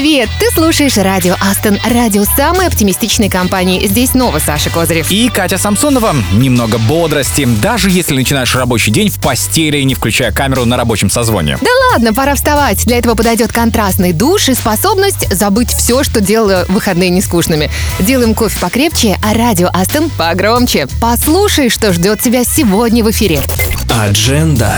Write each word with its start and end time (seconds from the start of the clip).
Привет! 0.00 0.30
Ты 0.40 0.50
слушаешь 0.54 0.96
радио 0.96 1.34
Астон, 1.42 1.78
радио 1.84 2.24
самой 2.24 2.68
оптимистичной 2.68 3.28
компании. 3.28 3.86
Здесь 3.86 4.12
снова 4.12 4.38
Саша 4.38 4.70
Козырев. 4.70 5.10
И 5.10 5.28
Катя 5.28 5.58
Самсонова. 5.58 6.16
Немного 6.32 6.78
бодрости, 6.78 7.44
даже 7.60 7.90
если 7.90 8.14
начинаешь 8.14 8.56
рабочий 8.56 8.90
день 8.92 9.10
в 9.10 9.20
постели, 9.20 9.82
не 9.82 9.94
включая 9.94 10.32
камеру 10.32 10.64
на 10.64 10.78
рабочем 10.78 11.10
созвоне. 11.10 11.58
Да 11.60 11.68
ладно, 11.92 12.14
пора 12.14 12.34
вставать. 12.34 12.82
Для 12.86 12.96
этого 12.96 13.14
подойдет 13.14 13.52
контрастный 13.52 14.14
душ 14.14 14.48
и 14.48 14.54
способность 14.54 15.30
забыть 15.30 15.68
все, 15.68 16.02
что 16.02 16.22
делала 16.22 16.64
выходные 16.70 17.10
нескучными. 17.10 17.70
Делаем 17.98 18.34
кофе 18.34 18.58
покрепче, 18.58 19.18
а 19.22 19.34
радио 19.34 19.68
Астон 19.70 20.08
погромче. 20.08 20.88
Послушай, 20.98 21.68
что 21.68 21.92
ждет 21.92 22.22
тебя 22.22 22.44
сегодня 22.44 23.04
в 23.04 23.10
эфире. 23.10 23.42
Адженда. 23.90 24.72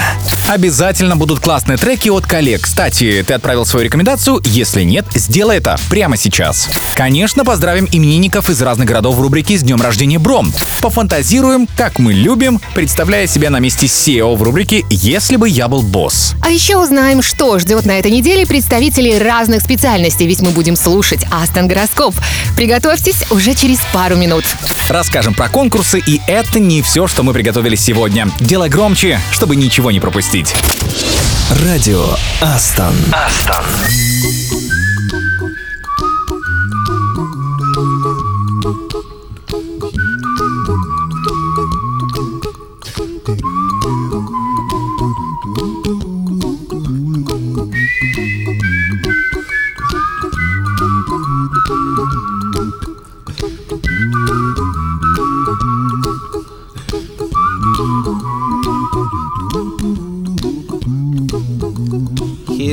Обязательно 0.48 1.16
будут 1.16 1.40
классные 1.40 1.76
треки 1.76 2.08
от 2.08 2.26
коллег. 2.26 2.62
Кстати, 2.62 3.22
ты 3.26 3.34
отправил 3.34 3.66
свою 3.66 3.84
рекомендацию? 3.84 4.40
Если 4.44 4.82
нет, 4.82 5.04
сделай 5.14 5.58
это 5.58 5.78
прямо 5.90 6.16
сейчас. 6.16 6.68
Конечно, 6.94 7.44
поздравим 7.44 7.86
именинников 7.90 8.48
из 8.48 8.60
разных 8.62 8.88
городов 8.88 9.16
в 9.16 9.20
рубрике 9.20 9.56
«С 9.56 9.62
днем 9.62 9.80
рождения, 9.80 10.18
Бром». 10.18 10.52
Пофантазируем, 10.80 11.68
как 11.76 11.98
мы 11.98 12.12
любим, 12.14 12.60
представляя 12.74 13.26
себя 13.26 13.50
на 13.50 13.60
месте 13.60 13.86
SEO 13.86 14.34
в 14.34 14.42
рубрике 14.42 14.84
«Если 14.88 15.36
бы 15.36 15.48
я 15.48 15.68
был 15.68 15.82
босс». 15.82 16.34
А 16.42 16.50
еще 16.50 16.76
узнаем, 16.76 17.22
что 17.22 17.58
ждет 17.58 17.84
на 17.86 17.98
этой 17.98 18.10
неделе 18.10 18.46
представителей 18.46 19.18
разных 19.18 19.62
специальностей, 19.62 20.26
ведь 20.26 20.40
мы 20.40 20.50
будем 20.50 20.74
слушать 20.74 21.24
Астон 21.30 21.68
Гороскоп. 21.68 22.14
Приготовьтесь 22.56 23.24
уже 23.30 23.54
через 23.54 23.78
пару 23.92 24.16
минут. 24.16 24.44
Расскажем 24.88 25.34
про 25.34 25.48
конкурсы, 25.48 26.02
и 26.04 26.20
это 26.26 26.58
не 26.58 26.82
все, 26.82 27.06
что 27.06 27.22
мы 27.22 27.32
приготовили 27.32 27.76
сегодня. 27.76 28.28
Делай 28.40 28.68
громче, 28.68 29.01
чтобы 29.32 29.56
ничего 29.56 29.90
не 29.90 29.98
пропустить. 29.98 30.54
Радио 31.64 32.04
Астон. 32.40 32.94
Астон. 33.12 33.64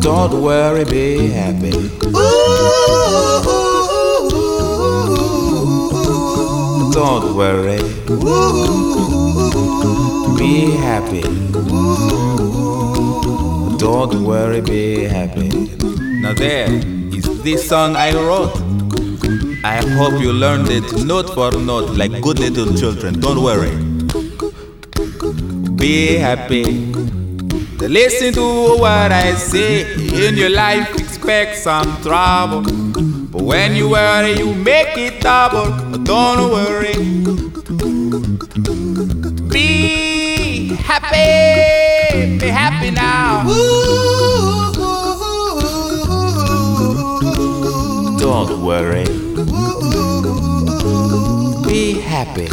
Don't 0.00 0.42
worry, 0.42 0.84
be 0.84 1.28
happy. 1.28 1.70
Don't 6.92 7.34
worry. 7.36 7.78
Be 10.38 10.70
happy. 10.76 11.22
Don't 13.78 14.24
worry, 14.24 14.60
be 14.62 15.04
happy. 15.04 15.48
Now 16.22 16.32
there 16.34 16.70
is 17.14 17.42
this 17.42 17.68
song 17.68 17.96
I 17.96 18.12
wrote. 18.12 18.56
I 19.62 19.84
hope 19.98 20.20
you 20.20 20.32
learned 20.32 20.70
it 20.70 21.04
note 21.04 21.28
for 21.34 21.52
note 21.52 21.90
like 21.90 22.22
good 22.22 22.38
little 22.38 22.74
children. 22.74 23.20
Don't 23.20 23.42
worry. 23.42 23.76
Be 25.76 26.16
happy. 26.16 26.89
Listen 27.88 28.34
to 28.34 28.76
what 28.78 29.10
I 29.10 29.32
say. 29.34 29.94
In 30.26 30.36
your 30.36 30.50
life, 30.50 30.94
expect 30.96 31.56
some 31.56 32.00
trouble. 32.02 32.62
But 32.62 33.42
when 33.42 33.74
you 33.74 33.88
worry, 33.88 34.38
you 34.38 34.54
make 34.54 34.98
it 34.98 35.22
double. 35.22 35.70
Don't 36.04 36.50
worry. 36.50 36.92
Be 39.48 40.74
happy. 40.76 42.38
Be 42.38 42.48
happy 42.48 42.90
now. 42.90 43.44
Don't 48.18 48.62
worry. 48.62 49.04
Be 51.66 52.00
happy. 52.00 52.48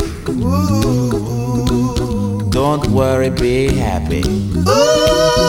Don't 2.50 2.88
worry, 2.88 3.30
be 3.30 3.68
happy. 3.76 4.24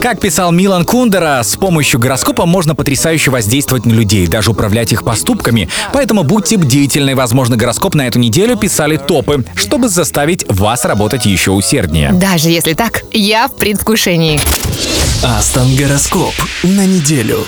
Как 0.00 0.20
писал 0.20 0.52
Милан 0.52 0.84
Кундера, 0.84 1.40
с 1.42 1.56
помощью 1.56 1.98
гороскопа 1.98 2.46
можно 2.46 2.76
потрясающе 2.76 3.32
воздействовать 3.32 3.84
на 3.84 3.92
людей, 3.92 4.28
даже 4.28 4.52
управлять 4.52 4.92
их 4.92 5.02
поступками. 5.02 5.68
Поэтому 5.92 6.22
будьте 6.22 6.56
бдительны. 6.56 7.16
Возможно, 7.16 7.56
гороскоп 7.56 7.94
на 7.94 8.06
эту 8.06 8.20
неделю 8.20 8.56
писали 8.56 8.96
топы, 8.96 9.44
чтобы 9.56 9.88
заставить 9.88 10.46
вас 10.48 10.84
работать 10.84 11.26
еще 11.26 11.50
усерднее. 11.50 12.12
Даже 12.12 12.48
если 12.48 12.74
так, 12.74 13.02
я 13.12 13.48
в 13.48 13.56
предвкушении. 13.56 14.40
Астон 15.24 15.74
Гороскоп 15.74 16.34
на 16.62 16.86
неделю. 16.86 17.44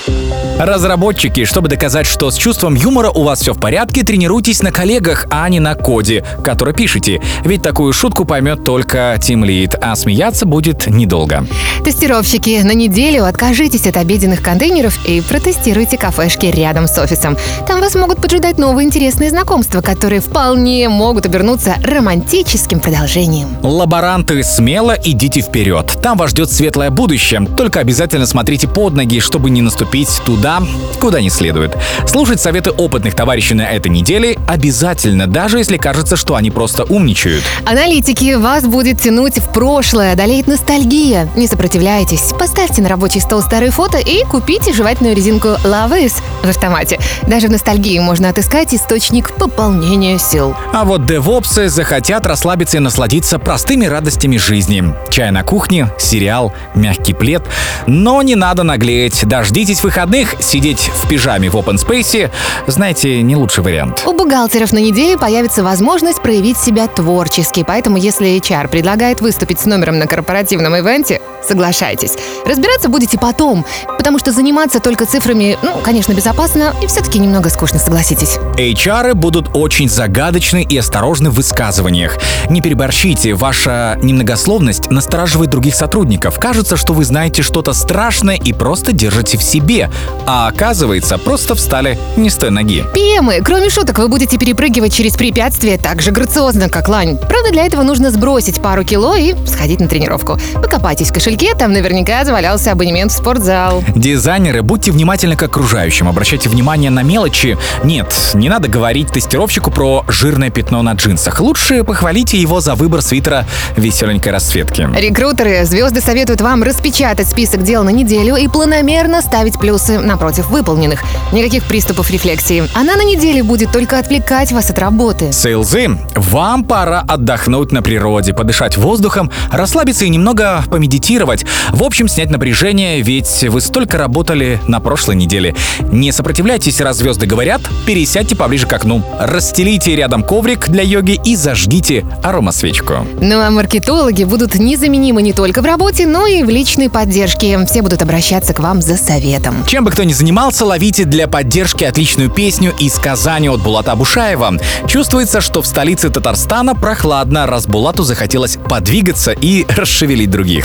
Разработчики, 0.59 1.45
чтобы 1.45 1.69
доказать, 1.69 2.07
что 2.07 2.31
с 2.33 2.37
чувством 2.37 2.75
юмора 2.75 3.11
у 3.11 3.23
вас 3.23 3.41
все 3.41 3.55
в 3.55 3.61
порядке, 3.61 4.03
тренируйтесь 4.03 4.61
на 4.61 4.73
коллегах, 4.73 5.27
а 5.31 5.49
не 5.49 5.61
на 5.61 5.77
коде, 5.77 6.25
который 6.43 6.75
пишете. 6.75 7.23
Ведь 7.45 7.63
такую 7.63 7.93
шутку 7.93 8.25
поймет 8.25 8.65
только 8.65 9.15
Team 9.21 9.47
Lead, 9.47 9.79
а 9.81 9.95
смеяться 9.95 10.47
будет 10.47 10.89
недолго. 10.89 11.47
Тестировщики, 11.85 12.40
на 12.47 12.73
неделю 12.73 13.27
откажитесь 13.27 13.87
от 13.87 13.97
обеденных 13.97 14.41
контейнеров 14.43 14.99
и 15.07 15.21
протестируйте 15.21 15.99
кафешки 15.99 16.47
рядом 16.47 16.89
с 16.89 16.99
офисом. 16.99 17.37
Там 17.69 17.81
вас 17.81 17.95
могут 17.95 18.21
поджидать 18.21 18.59
новые 18.59 18.87
интересные 18.87 19.31
знакомства, 19.31 19.83
которые 19.83 20.21
вполне 20.21 20.89
могут 20.89 21.27
обернуться 21.27 21.75
романтическим 21.85 22.81
продолжением. 22.81 23.49
Лаборанты, 23.63 24.43
смело 24.43 24.97
идите 25.05 25.43
вперед. 25.43 25.99
Там 26.03 26.17
вас 26.17 26.31
ждет 26.31 26.51
светлое 26.51 26.91
будущее. 26.91 27.47
Только 27.57 27.81
обязательно 27.81 28.27
смотрите 28.27 28.67
под 28.67 28.95
ноги, 28.95 29.21
чтобы 29.21 29.51
не 29.51 29.61
наступить 29.61 30.21
туда, 30.25 30.63
куда 30.99 31.21
не 31.21 31.31
следует. 31.31 31.77
Слушать 32.07 32.41
советы 32.41 32.71
опытных 32.71 33.15
товарищей 33.15 33.55
на 33.55 33.69
этой 33.71 33.89
неделе 33.89 34.39
обязательно, 34.49 35.27
даже 35.27 35.59
если 35.59 35.77
кажется, 35.77 36.17
что 36.17 36.37
они 36.37 36.51
просто 36.51 36.85
умничают. 36.85 37.45
Аналитики, 37.67 38.35
вас 38.35 38.65
будет 38.65 39.01
тянуть 39.01 39.39
в 39.39 39.53
прошлое, 39.53 40.15
одолеет 40.15 40.47
ностальгия. 40.47 41.29
Не 41.37 41.47
сопротивляйтесь, 41.47 42.30
поставьте 42.39 42.83
на 42.83 42.89
рабочий 42.89 43.21
стол 43.21 43.43
старые 43.43 43.71
фото 43.71 43.99
и 43.99 44.25
купите 44.25 44.73
жевательную 44.73 45.15
резинку 45.15 45.49
Lavis 45.65 46.15
в 46.43 46.49
автомате. 46.49 46.99
Даже 47.27 47.49
в 47.49 47.51
ностальгии 47.51 47.99
можно 47.99 48.29
отыскать 48.29 48.75
источник 48.75 49.33
пополнения 49.33 50.19
сил. 50.19 50.55
А 50.73 50.85
вот 50.85 51.07
девопсы 51.07 51.69
захотят 51.69 52.27
расслабиться 52.27 52.79
и 52.79 52.81
насладиться 52.81 53.39
простыми 53.39 53.87
радостями 53.87 54.37
жизни. 54.37 54.85
Чай 55.11 55.31
на 55.31 55.43
кухне, 55.43 55.89
сериал, 55.99 56.53
мягкий 56.75 57.15
плед. 57.15 57.43
Но 57.87 58.23
не 58.23 58.35
надо 58.35 58.63
наглеть. 58.63 59.27
Дождитесь 59.27 59.83
выходных, 59.83 60.35
сидеть 60.41 60.91
в 60.95 61.09
пижаме 61.09 61.51
в 61.51 61.55
open 61.57 61.77
space, 61.77 62.31
знаете, 62.67 63.23
не 63.23 63.37
лучший 63.37 63.65
вариант. 63.65 64.03
У 64.07 64.13
бухгалтеров 64.13 64.73
на 64.73 64.79
неделе 64.79 65.19
появится 65.19 65.63
возможность 65.63 66.23
проявить 66.23 66.59
себя 66.59 66.87
творчески, 66.87 67.65
поэтому 67.67 67.97
если 67.97 68.37
HR 68.39 68.69
предлагает 68.69 69.21
выступить 69.21 69.61
с 69.61 69.67
номером 69.67 69.99
на 69.99 70.07
корпоративном 70.07 70.77
ивенте, 70.77 71.21
соглашайтесь. 71.47 72.13
Разбираться 72.47 72.89
будете 72.89 73.19
потом, 73.19 73.65
потому 73.97 74.19
что 74.19 74.33
заниматься 74.33 74.81
только 74.81 75.07
цифрами, 75.07 75.59
ну, 75.63 75.79
конечно, 75.83 76.13
безопасно 76.13 76.75
и 76.83 76.87
все-таки 76.87 77.19
немного 77.19 77.51
скучно, 77.51 77.79
согласитесь. 77.79 78.39
HR 78.57 79.15
будут 79.15 79.51
очень 79.55 79.89
загадочны 79.89 80.63
и 80.63 80.77
осторожны 80.77 81.31
в 81.31 81.35
высказываниях. 81.35 82.19
Не 82.49 82.61
переборщите, 82.61 83.35
ваша 83.35 83.99
немногословность 84.03 84.91
настораживает 84.91 85.51
других 85.51 85.75
сотрудников. 85.75 86.39
Кажется, 86.39 86.77
что 86.77 86.93
вы 86.93 87.05
знаете 87.05 87.43
что-то 87.43 87.73
страшное 87.73 88.37
и 88.37 88.53
просто 88.53 88.93
держите 88.93 89.39
в 89.39 89.43
себе. 89.43 89.91
А 90.27 90.49
оказывается, 90.49 91.19
просто 91.19 91.55
встали 91.55 91.99
не 92.17 92.31
с 92.31 92.37
той 92.37 92.51
ноги. 92.51 92.85
ПМы, 92.93 93.41
кроме 93.45 93.71
шуток, 93.71 93.99
вы 93.99 94.09
будете 94.09 94.39
перепрыгивать 94.39 94.93
через 94.93 95.15
препятствия 95.17 95.79
так 95.79 96.03
же 96.03 96.11
грациозно, 96.11 96.69
как 96.69 96.89
лань. 96.89 97.17
Правда, 97.17 97.51
для 97.53 97.65
этого 97.65 97.83
нужно 97.83 98.11
сбросить 98.11 98.61
пару 98.61 98.85
кило 98.85 99.15
и 99.15 99.35
сходить 99.47 99.81
на 99.81 99.89
тренировку. 99.89 100.39
Покопайтесь 100.55 101.11
в 101.11 101.13
кошельке, 101.13 101.55
там 101.55 101.73
наверняка 101.73 102.10
завалялся 102.25 102.73
абонемент 102.73 103.13
в 103.13 103.15
спортзал. 103.15 103.83
Дизайнеры, 103.95 104.63
будьте 104.63 104.93
внимательны 104.93 105.37
к 105.37 105.43
окружающим, 105.43 106.09
обращайте 106.09 106.49
внимание 106.49 106.91
на 106.91 107.03
мелочи. 107.03 107.57
Нет, 107.85 108.13
не 108.35 108.49
надо 108.49 108.69
говорить 108.69 109.13
тестировщику 109.13 109.71
про 109.71 110.05
жирное 110.09 110.51
пятно 110.51 110.83
на 110.83 110.93
джинсах. 110.93 111.41
Лучше 111.41 111.85
похвалите 111.85 112.37
его 112.37 112.61
за 112.61 112.75
выбор 112.75 113.03
свитера 113.03 113.47
веселенькой 113.77 114.33
расцветки. 114.33 114.89
Рекрутеры, 114.97 115.65
звезды 115.65 116.01
советуют 116.01 116.41
вам 116.41 116.63
распечатать 116.63 117.29
список 117.29 117.63
дел 117.63 117.85
на 117.85 117.91
неделю 117.91 118.37
и 118.37 118.49
планомерно 118.49 119.23
ставить 119.23 119.59
плюсы 119.59 119.99
напротив 119.99 120.51
выполненных. 120.51 121.03
Никаких 121.33 121.65
приступов 121.65 122.11
рефлексии. 122.11 122.65
Она 122.75 122.97
на 122.97 123.05
неделе 123.05 123.43
будет 123.43 123.73
только 123.73 123.99
отвлекать 123.99 124.53
вас 124.53 124.71
от 124.71 124.79
работы. 124.79 125.33
Сейлзы, 125.33 125.99
вам 126.17 126.65
пора 126.65 127.05
отдохнуть 127.07 127.73
на 127.73 127.83
природе, 127.83 128.33
подышать 128.33 128.77
воздухом, 128.77 129.31
расслабиться 129.51 130.05
и 130.05 130.09
немного 130.09 130.63
помедитировать. 130.71 131.45
В 131.71 131.83
общем, 131.83 132.00
снять 132.09 132.31
напряжение, 132.31 133.01
ведь 133.01 133.45
вы 133.45 133.61
столько 133.61 133.99
работали 133.99 134.61
на 134.67 134.81
прошлой 134.81 135.17
неделе. 135.17 135.55
Не 135.91 136.13
сопротивляйтесь, 136.13 136.81
раз 136.81 136.99
звезды 136.99 137.27
говорят, 137.27 137.61
пересядьте 137.87 138.37
поближе 138.37 138.67
к 138.67 138.73
окну, 138.73 139.03
расстелите 139.19 139.97
рядом 139.97 140.23
коврик 140.23 140.69
для 140.69 140.83
йоги 140.83 141.21
и 141.25 141.37
зажгите 141.37 142.05
аромасвечку. 142.23 143.07
Ну 143.21 143.41
а 143.41 143.51
маркетологи 143.51 144.25
будут 144.25 144.55
незаменимы 144.55 145.23
не 145.23 145.33
только 145.33 145.63
в 145.63 145.65
работе, 145.65 146.07
но 146.07 146.27
и 146.27 146.43
в 146.43 146.49
личной 146.49 146.91
поддержке. 146.91 147.59
Все 147.67 147.83
будут 147.83 148.03
обращаться 148.03 148.55
к 148.55 148.61
вам 148.61 148.83
за 148.83 148.97
советом. 148.97 149.65
Чем 149.67 149.85
бы 149.85 149.91
кто 149.91 150.05
ни 150.05 150.13
занимался, 150.13 150.65
ловите 150.65 151.05
для 151.05 151.29
поддержки 151.29 151.85
отличную 151.85 152.31
песню 152.31 152.73
из 152.79 152.95
Казани 152.95 153.49
от 153.49 153.63
Булата 153.63 153.95
Бушаева. 153.95 154.55
Чувствуется, 154.87 155.41
что 155.41 155.63
в 155.63 155.67
столице 155.67 156.11
Татарстана 156.11 156.75
прохладно, 156.75 157.47
раз 157.47 157.67
Булату 157.67 158.03
захотелось 158.03 158.57
подвигаться 158.57 159.33
и 159.33 159.67
расшевелить 159.77 160.31
других. 160.31 160.65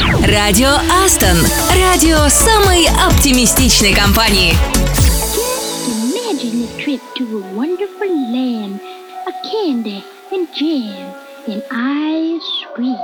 Радио 0.00 0.70
Астон. 1.04 1.36
Радио 1.74 2.28
самой 2.28 2.86
оптимистичной 2.86 3.94
компании. 3.94 4.56
Imagine 6.04 6.64
a 6.64 6.68
trip 6.80 7.00
to 7.16 7.24
a 7.38 7.42
wonderful 7.54 8.08
land, 8.32 8.80
a 9.26 9.32
candy 9.42 10.04
and 10.30 10.46
jam 10.54 11.12
and 11.48 11.62
ice 11.70 12.64
cream. 12.74 12.96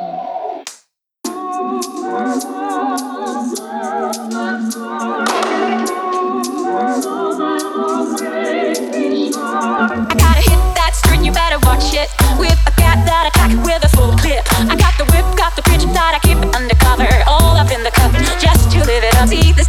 I 9.86 10.14
gotta 10.14 10.40
hit 10.40 10.60
that 10.76 10.92
string, 10.94 11.24
you 11.24 11.32
better 11.32 11.58
watch 11.66 11.92
it. 11.92 12.08
With 12.38 12.58
a 12.66 12.72
cat 12.80 13.04
that 13.06 13.26
attack 13.34 13.50
it 13.50 13.58
with 13.58 13.84
a 13.84 13.88
full 13.96 14.12
clip. 14.16 14.44
I 14.70 14.76
got 14.76 14.96
the 14.96 15.04
whip, 15.12 15.24
got 15.36 15.43
that 15.92 16.16
I 16.16 16.20
keep 16.24 16.38
it 16.38 16.54
undercover. 16.54 17.08
All 17.26 17.56
up 17.56 17.70
in 17.70 17.82
the 17.82 17.90
cup, 17.90 18.12
just 18.40 18.70
to 18.72 18.78
live 18.84 19.04
it 19.04 19.14
up. 19.16 19.28
See 19.28 19.52
this 19.52 19.68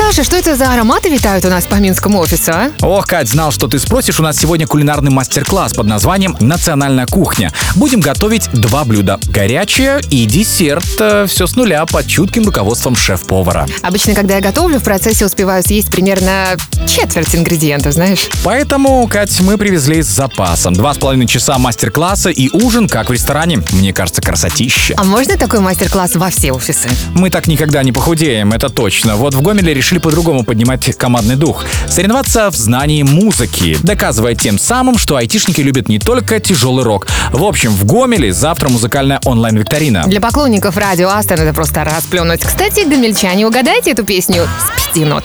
Саша, 0.00 0.24
что 0.24 0.36
это 0.36 0.56
за 0.56 0.72
ароматы 0.72 1.10
витают 1.10 1.44
у 1.44 1.50
нас 1.50 1.66
по 1.66 1.74
Минскому 1.74 2.20
офису, 2.20 2.52
а? 2.52 2.70
Ох, 2.80 3.06
Кать, 3.06 3.28
знал, 3.28 3.52
что 3.52 3.68
ты 3.68 3.78
спросишь. 3.78 4.18
У 4.18 4.22
нас 4.22 4.38
сегодня 4.38 4.66
кулинарный 4.66 5.10
мастер-класс 5.10 5.74
под 5.74 5.86
названием 5.86 6.36
«Национальная 6.40 7.06
кухня». 7.06 7.52
Будем 7.76 8.00
готовить 8.00 8.50
два 8.50 8.84
блюда. 8.84 9.20
Горячее 9.26 10.00
и 10.10 10.24
десерт. 10.24 11.28
Все 11.28 11.46
с 11.46 11.54
нуля 11.54 11.84
под 11.84 12.06
чутким 12.06 12.44
руководством 12.44 12.96
шеф-повара. 12.96 13.68
Обычно, 13.82 14.14
когда 14.14 14.36
я 14.36 14.40
готовлю, 14.40 14.80
в 14.80 14.82
процессе 14.82 15.26
успеваю 15.26 15.62
съесть 15.62 15.90
примерно 15.90 16.56
четверть 16.88 17.36
ингредиентов, 17.36 17.92
знаешь. 17.92 18.26
Поэтому, 18.42 19.06
Кать, 19.06 19.38
мы 19.40 19.58
привезли 19.58 20.02
с 20.02 20.06
запасом. 20.06 20.72
Два 20.72 20.94
с 20.94 20.98
половиной 20.98 21.26
часа 21.26 21.58
мастер-класса 21.58 22.30
и 22.30 22.48
ужин, 22.48 22.88
как 22.88 23.10
в 23.10 23.12
ресторане. 23.12 23.62
Мне 23.72 23.92
кажется, 23.92 24.22
красотища. 24.22 24.94
А 24.96 25.04
можно 25.04 25.36
такой 25.36 25.60
мастер-класс 25.60 26.16
во 26.16 26.30
все 26.30 26.52
офисы? 26.52 26.88
Мы 27.14 27.28
так 27.28 27.46
никогда 27.46 27.82
не 27.82 27.92
похудеем, 27.92 28.52
это 28.52 28.70
точно. 28.70 29.16
Вот 29.16 29.34
в 29.34 29.42
Гомеле 29.42 29.74
решили 29.74 29.89
по-другому 29.98 30.44
поднимать 30.44 30.96
командный 30.96 31.36
дух. 31.36 31.64
Соревноваться 31.88 32.50
в 32.50 32.54
знании 32.54 33.02
музыки, 33.02 33.76
доказывая 33.82 34.34
тем 34.34 34.58
самым, 34.58 34.98
что 34.98 35.16
айтишники 35.16 35.60
любят 35.60 35.88
не 35.88 35.98
только 35.98 36.40
тяжелый 36.40 36.84
рок. 36.84 37.06
В 37.32 37.42
общем, 37.44 37.70
в 37.72 37.84
Гомеле 37.84 38.32
завтра 38.32 38.68
музыкальная 38.68 39.20
онлайн-викторина. 39.24 40.04
Для 40.06 40.20
поклонников 40.20 40.76
радио 40.76 41.08
Астон 41.08 41.40
это 41.40 41.54
просто 41.54 41.84
расплюнуть. 41.84 42.40
Кстати, 42.40 42.88
гомельчане, 42.88 43.46
угадайте 43.46 43.90
эту 43.90 44.04
песню 44.04 44.42
с 44.44 44.88
пяти 44.88 45.04
нот. 45.04 45.24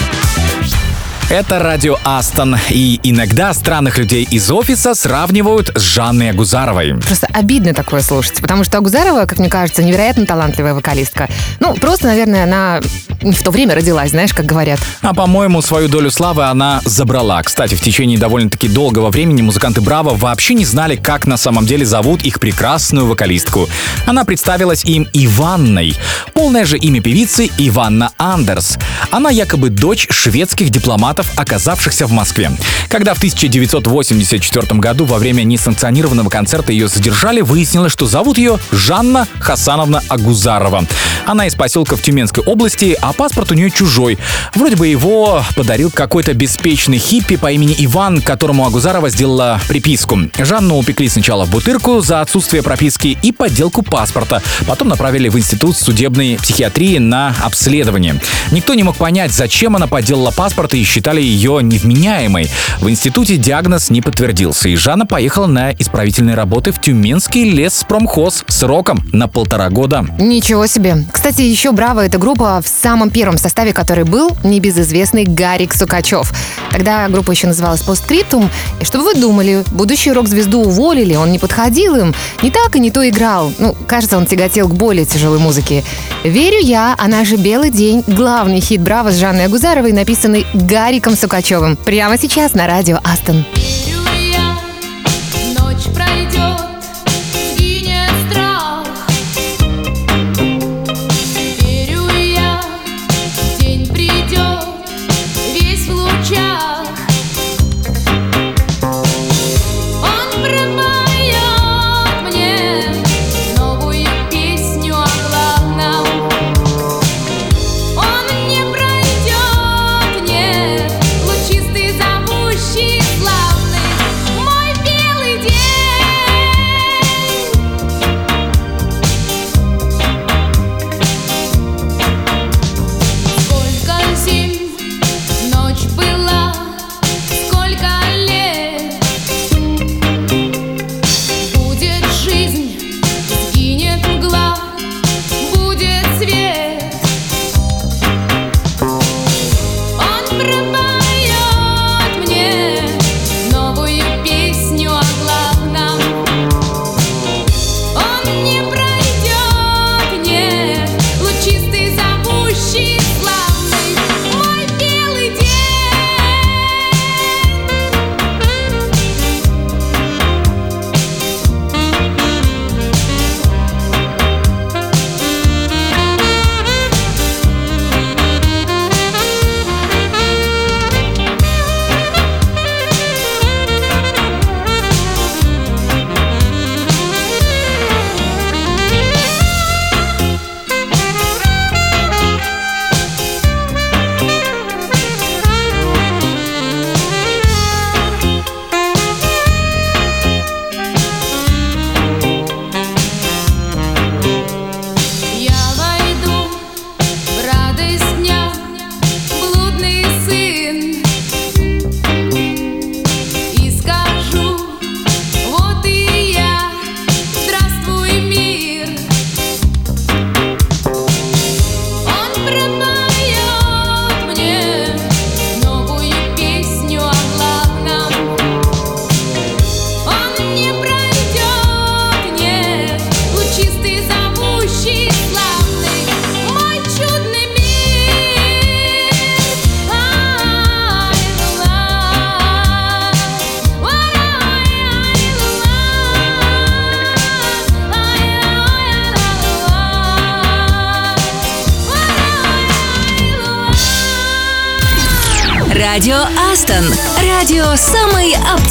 Это 1.31 1.59
радио 1.59 1.95
Астон, 2.03 2.57
и 2.69 2.99
иногда 3.03 3.53
странных 3.53 3.97
людей 3.97 4.27
из 4.29 4.51
офиса 4.51 4.93
сравнивают 4.93 5.71
с 5.73 5.79
Жанной 5.79 6.31
Агузаровой. 6.31 6.95
Просто 6.95 7.25
обидно 7.31 7.73
такое 7.73 8.01
слушать, 8.01 8.41
потому 8.41 8.65
что 8.65 8.79
Агузарова, 8.79 9.25
как 9.25 9.39
мне 9.39 9.47
кажется, 9.47 9.81
невероятно 9.81 10.25
талантливая 10.25 10.73
вокалистка. 10.73 11.29
Ну, 11.61 11.73
просто, 11.75 12.07
наверное, 12.07 12.43
она 12.43 12.81
не 13.21 13.31
в 13.31 13.41
то 13.43 13.51
время 13.51 13.75
родилась, 13.75 14.11
знаешь, 14.11 14.33
как 14.33 14.45
говорят. 14.45 14.79
А 15.01 15.13
по-моему, 15.13 15.61
свою 15.61 15.87
долю 15.87 16.11
славы 16.11 16.43
она 16.43 16.81
забрала. 16.83 17.41
Кстати, 17.43 17.75
в 17.75 17.81
течение 17.81 18.17
довольно-таки 18.17 18.67
долгого 18.67 19.09
времени 19.09 19.41
музыканты 19.41 19.79
Браво 19.79 20.15
вообще 20.15 20.53
не 20.53 20.65
знали, 20.65 20.95
как 20.95 21.27
на 21.27 21.37
самом 21.37 21.65
деле 21.65 21.85
зовут 21.85 22.23
их 22.23 22.39
прекрасную 22.39 23.05
вокалистку. 23.05 23.69
Она 24.05 24.25
представилась 24.25 24.83
им 24.83 25.07
Иванной. 25.13 25.95
Полное 26.33 26.65
же 26.65 26.77
имя 26.77 27.01
певицы 27.01 27.49
Иванна 27.57 28.11
Андерс. 28.17 28.77
Она 29.11 29.29
якобы 29.29 29.69
дочь 29.69 30.07
шведских 30.09 30.69
дипломатов, 30.69 31.20
оказавшихся 31.35 32.07
в 32.07 32.11
Москве. 32.11 32.51
Когда 32.89 33.13
в 33.13 33.17
1984 33.17 34.79
году 34.79 35.05
во 35.05 35.17
время 35.17 35.43
несанкционированного 35.43 36.29
концерта 36.29 36.71
ее 36.71 36.87
задержали, 36.87 37.41
выяснилось, 37.41 37.91
что 37.91 38.05
зовут 38.05 38.37
ее 38.37 38.59
Жанна 38.71 39.27
Хасановна 39.39 40.01
Агузарова. 40.07 40.85
Она 41.25 41.47
из 41.47 41.55
поселка 41.55 41.95
в 41.95 42.01
Тюменской 42.01 42.43
области, 42.43 42.97
а 43.01 43.13
паспорт 43.13 43.51
у 43.51 43.53
нее 43.53 43.69
чужой. 43.69 44.17
Вроде 44.55 44.75
бы 44.75 44.87
его 44.87 45.43
подарил 45.55 45.91
какой-то 45.91 46.33
беспечный 46.33 46.97
хиппи 46.97 47.35
по 47.35 47.51
имени 47.51 47.75
Иван, 47.79 48.21
которому 48.21 48.65
Агузарова 48.65 49.09
сделала 49.09 49.59
приписку. 49.67 50.19
Жанну 50.37 50.77
упекли 50.77 51.09
сначала 51.09 51.45
в 51.45 51.49
бутырку 51.49 52.01
за 52.01 52.21
отсутствие 52.21 52.63
прописки 52.63 53.17
и 53.21 53.31
подделку 53.31 53.81
паспорта. 53.81 54.41
Потом 54.67 54.89
направили 54.89 55.29
в 55.29 55.37
Институт 55.37 55.77
судебной 55.77 56.37
психиатрии 56.41 56.97
на 56.97 57.35
обследование. 57.41 58.19
Никто 58.51 58.73
не 58.73 58.83
мог 58.83 58.97
понять, 58.97 59.31
зачем 59.31 59.75
она 59.75 59.87
подделала 59.87 60.31
паспорт 60.31 60.73
и 60.73 60.81
считали 61.11 61.21
ее 61.21 61.59
невменяемой. 61.61 62.49
В 62.79 62.89
институте 62.89 63.35
диагноз 63.35 63.89
не 63.89 64.01
подтвердился, 64.01 64.69
и 64.69 64.75
Жанна 64.75 65.05
поехала 65.05 65.47
на 65.47 65.71
исправительные 65.71 66.35
работы 66.35 66.71
в 66.71 66.79
Тюменский 66.79 67.49
леспромхоз 67.49 68.45
сроком 68.47 69.03
на 69.11 69.27
полтора 69.27 69.69
года. 69.69 70.05
Ничего 70.19 70.67
себе. 70.67 71.05
Кстати, 71.11 71.41
еще 71.41 71.71
«Браво»— 71.71 72.05
это 72.05 72.17
группа, 72.17 72.61
в 72.63 72.67
самом 72.67 73.09
первом 73.09 73.37
составе 73.37 73.73
которой 73.73 74.05
был 74.05 74.31
небезызвестный 74.43 75.25
Гарик 75.25 75.73
Сукачев. 75.73 76.31
Тогда 76.71 77.09
группа 77.09 77.31
еще 77.31 77.47
называлась 77.47 77.81
«Постскриптум». 77.81 78.49
И 78.79 78.85
чтобы 78.85 79.03
вы 79.03 79.15
думали, 79.15 79.63
будущую 79.71 80.15
рок-звезду 80.15 80.61
уволили, 80.61 81.15
он 81.15 81.31
не 81.31 81.39
подходил 81.39 81.95
им, 81.95 82.13
не 82.41 82.51
так 82.51 82.75
и 82.75 82.79
не 82.79 82.91
то 82.91 83.07
играл. 83.07 83.51
Ну, 83.59 83.75
кажется, 83.87 84.17
он 84.17 84.25
тяготел 84.25 84.69
к 84.69 84.75
более 84.75 85.05
тяжелой 85.05 85.39
музыке. 85.39 85.83
«Верю 86.23 86.59
я», 86.61 86.95
она 86.97 87.25
же 87.25 87.35
«Белый 87.35 87.71
день», 87.71 88.03
главный 88.07 88.61
хит 88.61 88.81
«Браво» 88.81 89.11
с 89.11 89.17
Жанной 89.17 89.45
Агузаровой, 89.45 89.91
написанный 89.91 90.45
Гариком 90.91 91.15
Сукачевым. 91.15 91.77
Прямо 91.77 92.17
сейчас 92.17 92.53
на 92.53 92.67
радио 92.67 92.99
«Астон». 93.05 93.45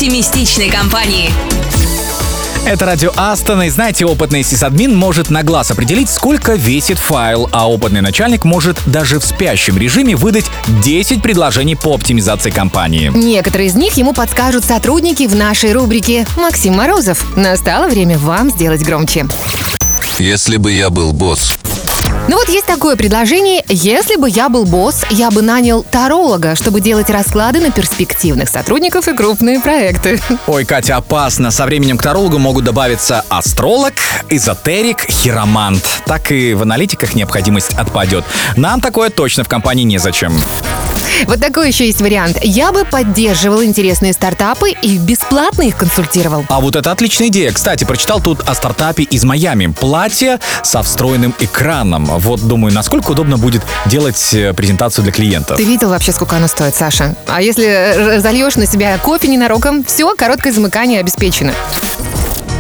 Оптимистичной 0.01 0.71
компании. 0.71 1.31
Это 2.65 2.87
радио 2.87 3.13
Астон, 3.17 3.65
и 3.65 3.69
знаете, 3.69 4.07
опытный 4.07 4.43
сисадмин 4.43 4.97
может 4.97 5.29
на 5.29 5.43
глаз 5.43 5.71
определить, 5.73 6.09
сколько 6.09 6.55
весит 6.55 6.99
файл, 6.99 7.51
а 7.53 7.69
опытный 7.69 8.01
начальник 8.01 8.45
может 8.45 8.79
даже 8.87 9.21
в 9.21 9.27
спящем 9.27 9.77
режиме 9.77 10.17
выдать 10.17 10.47
10 10.83 11.23
предложений 11.23 11.77
по 11.77 11.95
оптимизации 11.95 12.49
компании. 12.49 13.13
Некоторые 13.15 13.69
из 13.69 13.75
них 13.75 13.93
ему 13.99 14.15
подскажут 14.15 14.65
сотрудники 14.65 15.27
в 15.27 15.37
нашей 15.37 15.75
рубрике 15.75 16.27
«Максим 16.39 16.77
Морозов». 16.77 17.37
Настало 17.37 17.87
время 17.87 18.17
вам 18.17 18.51
сделать 18.51 18.83
громче. 18.83 19.27
Если 20.19 20.57
бы 20.57 20.73
я 20.73 20.89
был 20.89 21.13
босс, 21.13 21.59
Ну 22.31 22.37
вот 22.37 22.49
есть 22.49 22.67
такое 22.67 22.95
предложение. 22.95 23.65
Если 23.67 24.15
бы 24.15 24.31
я 24.31 24.49
был 24.49 24.65
босс, 24.65 25.05
я 25.11 25.33
бы 25.33 25.43
нанял 25.43 25.83
таролога, 25.83 26.55
чтобы 26.55 26.81
делать 26.81 27.11
расклады 27.11 27.59
на 27.59 27.73
перспективных 27.73 28.49
сотрудников 28.49 29.09
и 29.09 29.17
крупные 29.17 29.59
проекты. 29.59 30.21
Ой, 30.47 30.65
Катя, 30.65 30.99
опасно. 30.99 31.51
Со 31.51 31.67
временем 31.67 31.99
к 31.99 32.03
тарологу 32.05 32.39
могут 32.39 32.63
добавиться 32.63 33.25
астролог, 33.29 33.95
эзотерик, 34.29 35.11
хиромант. 35.11 35.83
Так 36.07 36.31
и 36.31 36.55
в 36.55 36.63
аналитиках 36.63 37.17
необходимость 37.17 37.73
отпадет. 37.73 38.25
Нам 38.57 38.81
такое 38.81 39.11
точно 39.11 39.43
в 39.43 39.49
компании 39.49 39.83
незачем. 39.83 40.33
Вот 41.27 41.41
такой 41.41 41.69
еще 41.69 41.87
есть 41.87 42.01
вариант. 42.01 42.39
Я 42.43 42.73
бы 42.73 42.85
поддерживал 42.85 43.63
интересные 43.63 44.13
стартапы 44.13 44.71
и 44.71 44.99
бесплатно 44.99 45.63
их 45.63 45.77
консультировал. 45.77 46.45
А 46.49 46.61
вот 46.61 46.77
это 46.77 46.91
отличная 46.91 47.29
идея. 47.29 47.53
Кстати, 47.53 47.85
прочитал 47.85 48.21
тут 48.21 48.41
о 48.49 48.55
стартапе 48.55 49.03
из 49.03 49.25
Майами. 49.25 49.67
Платье 49.69 50.41
со 50.63 50.83
встроенным 50.83 51.35
экраном. 51.39 52.07
Вот 52.07 52.41
думаю, 52.41 52.75
насколько 52.75 53.11
удобно 53.11 53.37
будет 53.39 53.63
делать 53.87 54.33
э, 54.33 54.53
презентацию 54.55 55.05
для 55.05 55.13
клиентов. 55.13 55.57
Ты 55.57 55.65
видел 55.65 55.91
вообще, 55.91 56.13
сколько 56.13 56.37
оно 56.37 56.49
стоит, 56.49 56.75
Саша? 56.75 57.15
А 57.27 57.43
если 57.43 57.67
э, 57.67 58.21
зальешь 58.21 58.57
на 58.57 58.67
себя 58.67 58.97
кофе 58.99 59.29
ненароком, 59.29 59.85
все, 59.85 60.15
короткое 60.15 60.53
замыкание 60.53 61.01
обеспечено. 61.01 61.53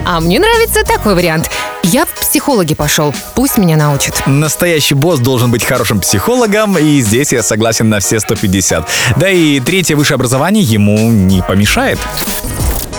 А 0.04 0.20
мне 0.20 0.38
нравится 0.38 0.84
такой 0.84 1.14
вариант. 1.14 1.50
Я 1.82 2.04
в 2.04 2.10
психологи 2.10 2.74
пошел. 2.74 3.14
Пусть 3.34 3.58
меня 3.58 3.76
научат. 3.76 4.22
Настоящий 4.26 4.94
босс 4.94 5.18
должен 5.18 5.50
быть 5.50 5.64
хорошим 5.64 6.00
психологом, 6.00 6.78
и 6.78 7.00
здесь 7.00 7.32
я 7.32 7.42
согласен 7.42 7.88
на 7.88 8.00
все 8.00 8.20
150. 8.20 8.88
Да 9.16 9.30
и 9.30 9.60
третье 9.60 9.96
высшее 9.96 10.16
образование 10.16 10.62
ему 10.62 11.10
не 11.10 11.42
помешает. 11.42 11.98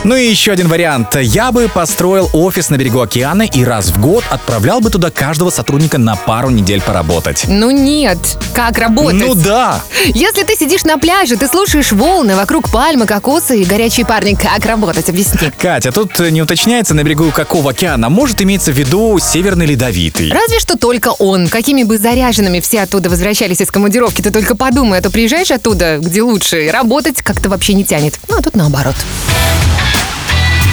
Ну 0.04 0.16
и 0.16 0.28
еще 0.28 0.52
один 0.52 0.68
вариант. 0.68 1.16
Я 1.16 1.52
бы 1.52 1.70
построил 1.70 2.28
офис 2.34 2.72
на 2.72 2.76
берегу 2.78 3.02
океана 3.02 3.44
и 3.44 3.64
раз 3.64 3.90
в 3.90 4.02
год 4.02 4.24
отправлял 4.32 4.82
бы 4.82 4.90
туда 4.90 5.12
каждого 5.12 5.52
сотрудника 5.52 6.00
на 6.00 6.16
пару 6.16 6.50
недель 6.50 6.82
поработать. 6.82 7.46
Ну 7.48 7.70
нет, 7.70 8.18
как 8.52 8.80
работать? 8.80 9.22
Ну 9.22 9.36
да! 9.36 9.80
Если 10.08 10.42
ты 10.42 10.56
сидишь 10.56 10.86
на 10.86 10.98
пляже, 10.98 11.38
ты 11.38 11.48
слушаешь 11.48 11.92
волны, 11.92 12.36
вокруг 12.36 12.72
пальмы, 12.72 13.06
кокосы 13.06 13.62
и 13.62 13.64
горячие 13.64 14.08
парни, 14.08 14.34
как 14.34 14.66
работать? 14.66 15.08
Объясни. 15.08 15.52
Катя, 15.56 15.92
тут 15.92 16.20
не 16.20 16.42
уточняется, 16.42 16.96
на 16.96 17.04
берегу 17.04 17.30
какого 17.30 17.70
океана. 17.70 18.10
Может 18.10 18.42
иметься 18.42 18.72
в 18.72 18.76
виду 18.76 19.20
Северный 19.20 19.68
Ледовитый. 19.68 20.32
Разве 20.32 20.60
что 20.60 20.80
только 20.80 21.10
он. 21.10 21.48
Какими 21.48 21.84
бы 21.84 22.00
заряженными 22.00 22.60
все 22.60 22.82
оттуда 22.82 23.12
возвращались 23.12 23.62
из 23.62 23.70
командировки, 23.70 24.24
ты 24.24 24.32
только 24.32 24.56
подумай, 24.56 24.98
а 24.98 25.02
то 25.04 25.12
приезжаешь 25.12 25.52
оттуда, 25.52 26.00
где 26.00 26.24
лучше, 26.24 26.66
и 26.66 26.72
работать 26.72 27.22
как-то 27.22 27.50
вообще 27.50 27.76
не 27.76 27.86
тянет. 27.86 28.20
Ну, 28.28 28.40
а 28.40 28.42
тут 28.42 28.56
наоборот. 28.56 28.96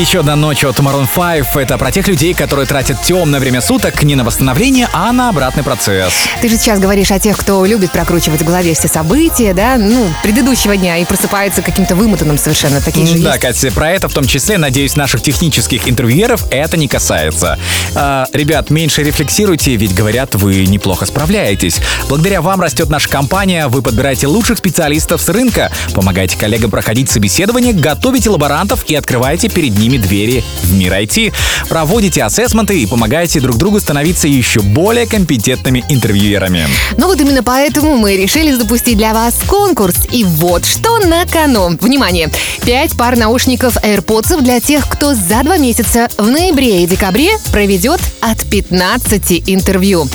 Еще 0.00 0.20
одна 0.20 0.34
ночь 0.34 0.64
от 0.64 0.78
Maroon 0.78 1.06
5— 1.14 1.48
это 1.56 1.76
про 1.76 1.92
тех 1.92 2.08
людей, 2.08 2.32
которые 2.32 2.64
тратят 2.64 3.02
темное 3.02 3.38
время 3.38 3.60
суток 3.60 4.02
не 4.02 4.14
на 4.14 4.24
восстановление, 4.24 4.88
а 4.94 5.12
на 5.12 5.28
обратный 5.28 5.62
процесс. 5.62 6.14
Ты 6.40 6.48
же 6.48 6.56
сейчас 6.56 6.80
говоришь 6.80 7.10
о 7.10 7.18
тех, 7.18 7.36
кто 7.36 7.66
любит 7.66 7.92
прокручивать 7.92 8.40
в 8.40 8.44
голове 8.46 8.72
все 8.72 8.88
события, 8.88 9.52
да, 9.52 9.76
ну, 9.76 10.10
предыдущего 10.22 10.74
дня 10.74 10.96
и 10.96 11.04
просыпается 11.04 11.60
каким-то 11.60 11.96
вымотанным 11.96 12.38
совершенно. 12.38 12.80
Такие 12.80 13.06
же 13.06 13.18
Да, 13.18 13.32
есть. 13.34 13.42
Катя, 13.42 13.70
про 13.72 13.90
это 13.90 14.08
в 14.08 14.14
том 14.14 14.24
числе, 14.24 14.56
надеюсь, 14.56 14.96
наших 14.96 15.20
технических 15.20 15.86
интервьюеров 15.86 16.46
это 16.50 16.78
не 16.78 16.88
касается. 16.88 17.58
А, 17.94 18.24
ребят, 18.32 18.70
меньше 18.70 19.02
рефлексируйте, 19.02 19.76
ведь 19.76 19.94
говорят, 19.94 20.34
вы 20.34 20.64
неплохо 20.64 21.04
справляетесь. 21.04 21.78
Благодаря 22.08 22.40
вам 22.40 22.62
растет 22.62 22.88
наша 22.88 23.10
компания, 23.10 23.68
вы 23.68 23.82
подбираете 23.82 24.28
лучших 24.28 24.56
специалистов 24.56 25.20
с 25.20 25.28
рынка, 25.28 25.70
помогаете 25.92 26.38
коллегам 26.38 26.70
проходить 26.70 27.10
собеседование, 27.10 27.74
готовите 27.74 28.30
лаборантов 28.30 28.86
и 28.88 28.94
открываете 28.94 29.50
перед 29.50 29.76
ними 29.76 29.89
двери 29.98 30.42
в 30.62 30.72
мир 30.72 30.92
IT. 30.92 31.32
Проводите 31.68 32.22
ассессменты 32.24 32.80
и 32.80 32.86
помогаете 32.86 33.40
друг 33.40 33.56
другу 33.56 33.80
становиться 33.80 34.28
еще 34.28 34.60
более 34.60 35.06
компетентными 35.06 35.84
интервьюерами. 35.88 36.66
Ну 36.96 37.06
вот 37.06 37.20
именно 37.20 37.42
поэтому 37.42 37.96
мы 37.96 38.16
решили 38.16 38.52
запустить 38.52 38.96
для 38.96 39.14
вас 39.14 39.34
конкурс. 39.46 39.96
И 40.10 40.24
вот 40.24 40.64
что 40.64 40.98
на 40.98 41.26
кону. 41.26 41.76
Внимание! 41.80 42.30
Пять 42.64 42.96
пар 42.96 43.16
наушников 43.16 43.76
AirPods 43.76 44.40
для 44.42 44.60
тех, 44.60 44.88
кто 44.88 45.14
за 45.14 45.42
два 45.42 45.58
месяца 45.58 46.08
в 46.18 46.28
ноябре 46.28 46.82
и 46.82 46.86
декабре 46.86 47.30
проведет 47.52 48.00
от 48.20 48.44
15 48.48 49.44
интервью. 49.46 50.08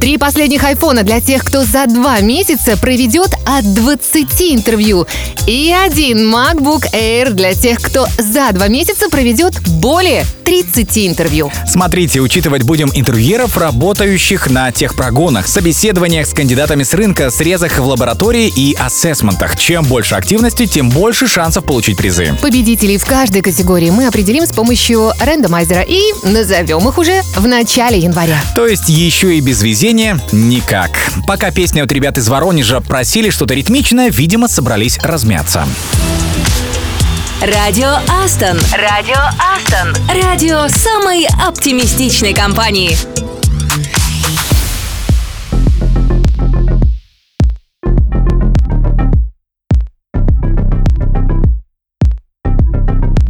Три 0.00 0.18
последних 0.18 0.62
айфона 0.62 1.02
для 1.02 1.20
тех, 1.20 1.42
кто 1.44 1.64
за 1.64 1.86
два 1.86 2.20
месяца 2.20 2.76
проведет 2.76 3.34
от 3.46 3.74
20 3.74 4.26
интервью. 4.52 5.06
И 5.46 5.74
один 5.84 6.32
MacBook 6.32 6.92
Air 6.92 7.30
для 7.30 7.54
тех, 7.54 7.80
кто 7.80 8.06
за 8.18 8.52
два 8.52 8.68
месяца 8.68 9.08
проведет 9.16 9.58
более 9.80 10.26
30 10.44 10.98
интервью. 11.08 11.50
Смотрите, 11.66 12.20
учитывать 12.20 12.64
будем 12.64 12.90
интервьюеров, 12.92 13.56
работающих 13.56 14.50
на 14.50 14.70
техпрогонах, 14.70 15.48
собеседованиях 15.48 16.26
с 16.26 16.34
кандидатами 16.34 16.82
с 16.82 16.92
рынка, 16.92 17.30
срезах 17.30 17.78
в 17.78 17.86
лаборатории 17.86 18.52
и 18.54 18.74
ассессментах. 18.74 19.56
Чем 19.56 19.84
больше 19.86 20.16
активности, 20.16 20.66
тем 20.66 20.90
больше 20.90 21.28
шансов 21.28 21.64
получить 21.64 21.96
призы. 21.96 22.36
Победителей 22.42 22.98
в 22.98 23.06
каждой 23.06 23.40
категории 23.40 23.88
мы 23.88 24.06
определим 24.06 24.44
с 24.44 24.52
помощью 24.52 25.12
рандомайзера 25.18 25.80
и 25.80 25.98
назовем 26.22 26.86
их 26.86 26.98
уже 26.98 27.22
в 27.36 27.46
начале 27.46 27.96
января. 27.96 28.38
То 28.54 28.66
есть 28.66 28.90
еще 28.90 29.34
и 29.34 29.40
без 29.40 29.62
везения 29.62 30.20
никак. 30.30 30.90
Пока 31.26 31.50
песни 31.50 31.80
от 31.80 31.90
ребят 31.90 32.18
из 32.18 32.28
Воронежа 32.28 32.82
просили 32.82 33.30
что-то 33.30 33.54
ритмичное, 33.54 34.10
видимо, 34.10 34.46
собрались 34.46 34.98
размяться. 35.02 35.64
Радио 37.41 37.89
Астон. 38.07 38.59
Радио 38.71 39.17
Астон. 39.39 39.95
Радио 40.07 40.67
самой 40.67 41.25
оптимистичной 41.45 42.33
компании. 42.33 42.95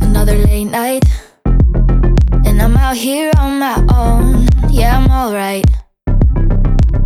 Another 0.01 0.37
late 0.45 0.65
night, 0.65 1.03
and 2.45 2.61
I'm 2.61 2.75
out 2.77 2.97
here 2.97 3.31
on 3.39 3.59
my 3.59 3.75
own. 3.95 4.47
Yeah, 4.69 4.97
I'm 4.97 5.09
alright. 5.09 5.65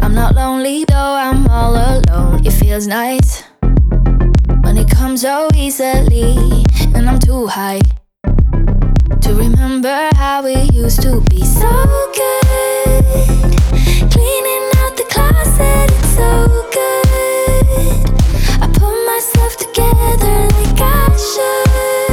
I'm 0.01 0.13
not 0.13 0.35
lonely 0.35 0.85
though, 0.85 1.15
I'm 1.15 1.47
all 1.47 1.75
alone. 1.75 2.45
It 2.45 2.51
feels 2.51 2.87
nice 2.87 3.43
it 4.78 4.90
comes 4.90 5.22
so 5.22 5.48
easily, 5.54 6.64
and 6.94 7.08
I'm 7.08 7.18
too 7.18 7.46
high 7.46 7.80
to 9.22 9.34
remember 9.34 10.08
how 10.14 10.42
we 10.44 10.54
used 10.72 11.02
to 11.02 11.20
be 11.22 11.44
so 11.44 11.70
good. 12.14 13.04
Cleaning 14.12 14.66
out 14.80 14.96
the 14.96 15.06
closet, 15.08 15.90
it's 15.90 16.14
so 16.14 16.30
good. 16.72 18.10
I 18.62 18.66
put 18.72 18.96
myself 19.10 19.56
together 19.56 20.48
like 20.56 20.80
I 20.80 21.16
should. 21.16 22.09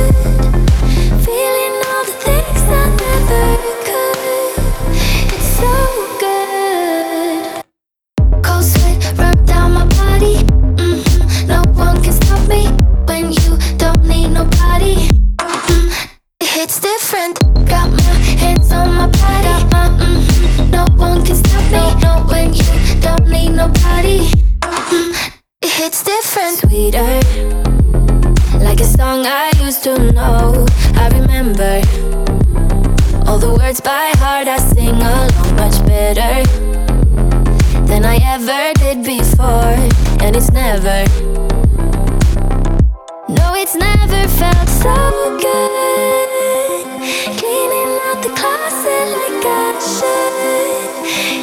Like 26.96 28.80
a 28.80 28.86
song 28.86 29.26
I 29.26 29.52
used 29.62 29.84
to 29.84 30.14
know. 30.14 30.66
I 30.96 31.10
remember 31.10 31.82
all 33.28 33.38
the 33.38 33.54
words 33.60 33.82
by 33.82 34.14
heart. 34.16 34.48
I 34.48 34.58
sing 34.58 34.96
along 34.96 35.32
much 35.58 35.86
better 35.86 36.46
than 37.88 38.06
I 38.06 38.20
ever 38.24 38.72
did 38.80 39.04
before. 39.04 39.76
And 40.24 40.34
it's 40.34 40.50
never, 40.52 41.04
no, 43.28 43.54
it's 43.54 43.76
never 43.76 44.26
felt 44.40 44.70
so 44.70 45.38
good. 45.42 46.86
Cleaning 47.38 48.00
out 48.08 48.24
the 48.24 48.30
closet 48.40 49.08
like 49.18 49.46
I 49.46 49.76
should. 49.92 50.36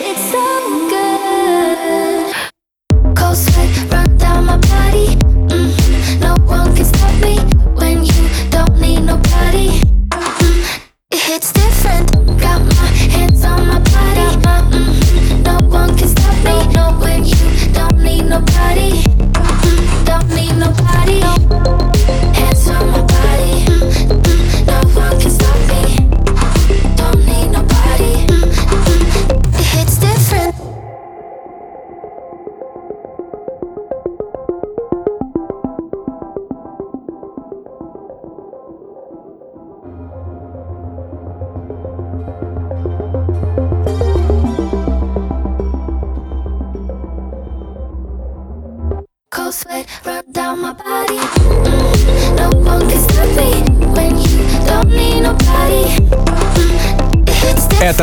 It's 0.08 0.24
so 0.32 0.44
good. 0.88 2.34
Cold 3.14 3.36
sweat 3.36 3.93
No 5.54 6.34
one 6.46 6.74
can 6.74 6.84
stop 6.84 7.14
me 7.22 7.38
when 7.76 8.04
you 8.04 8.43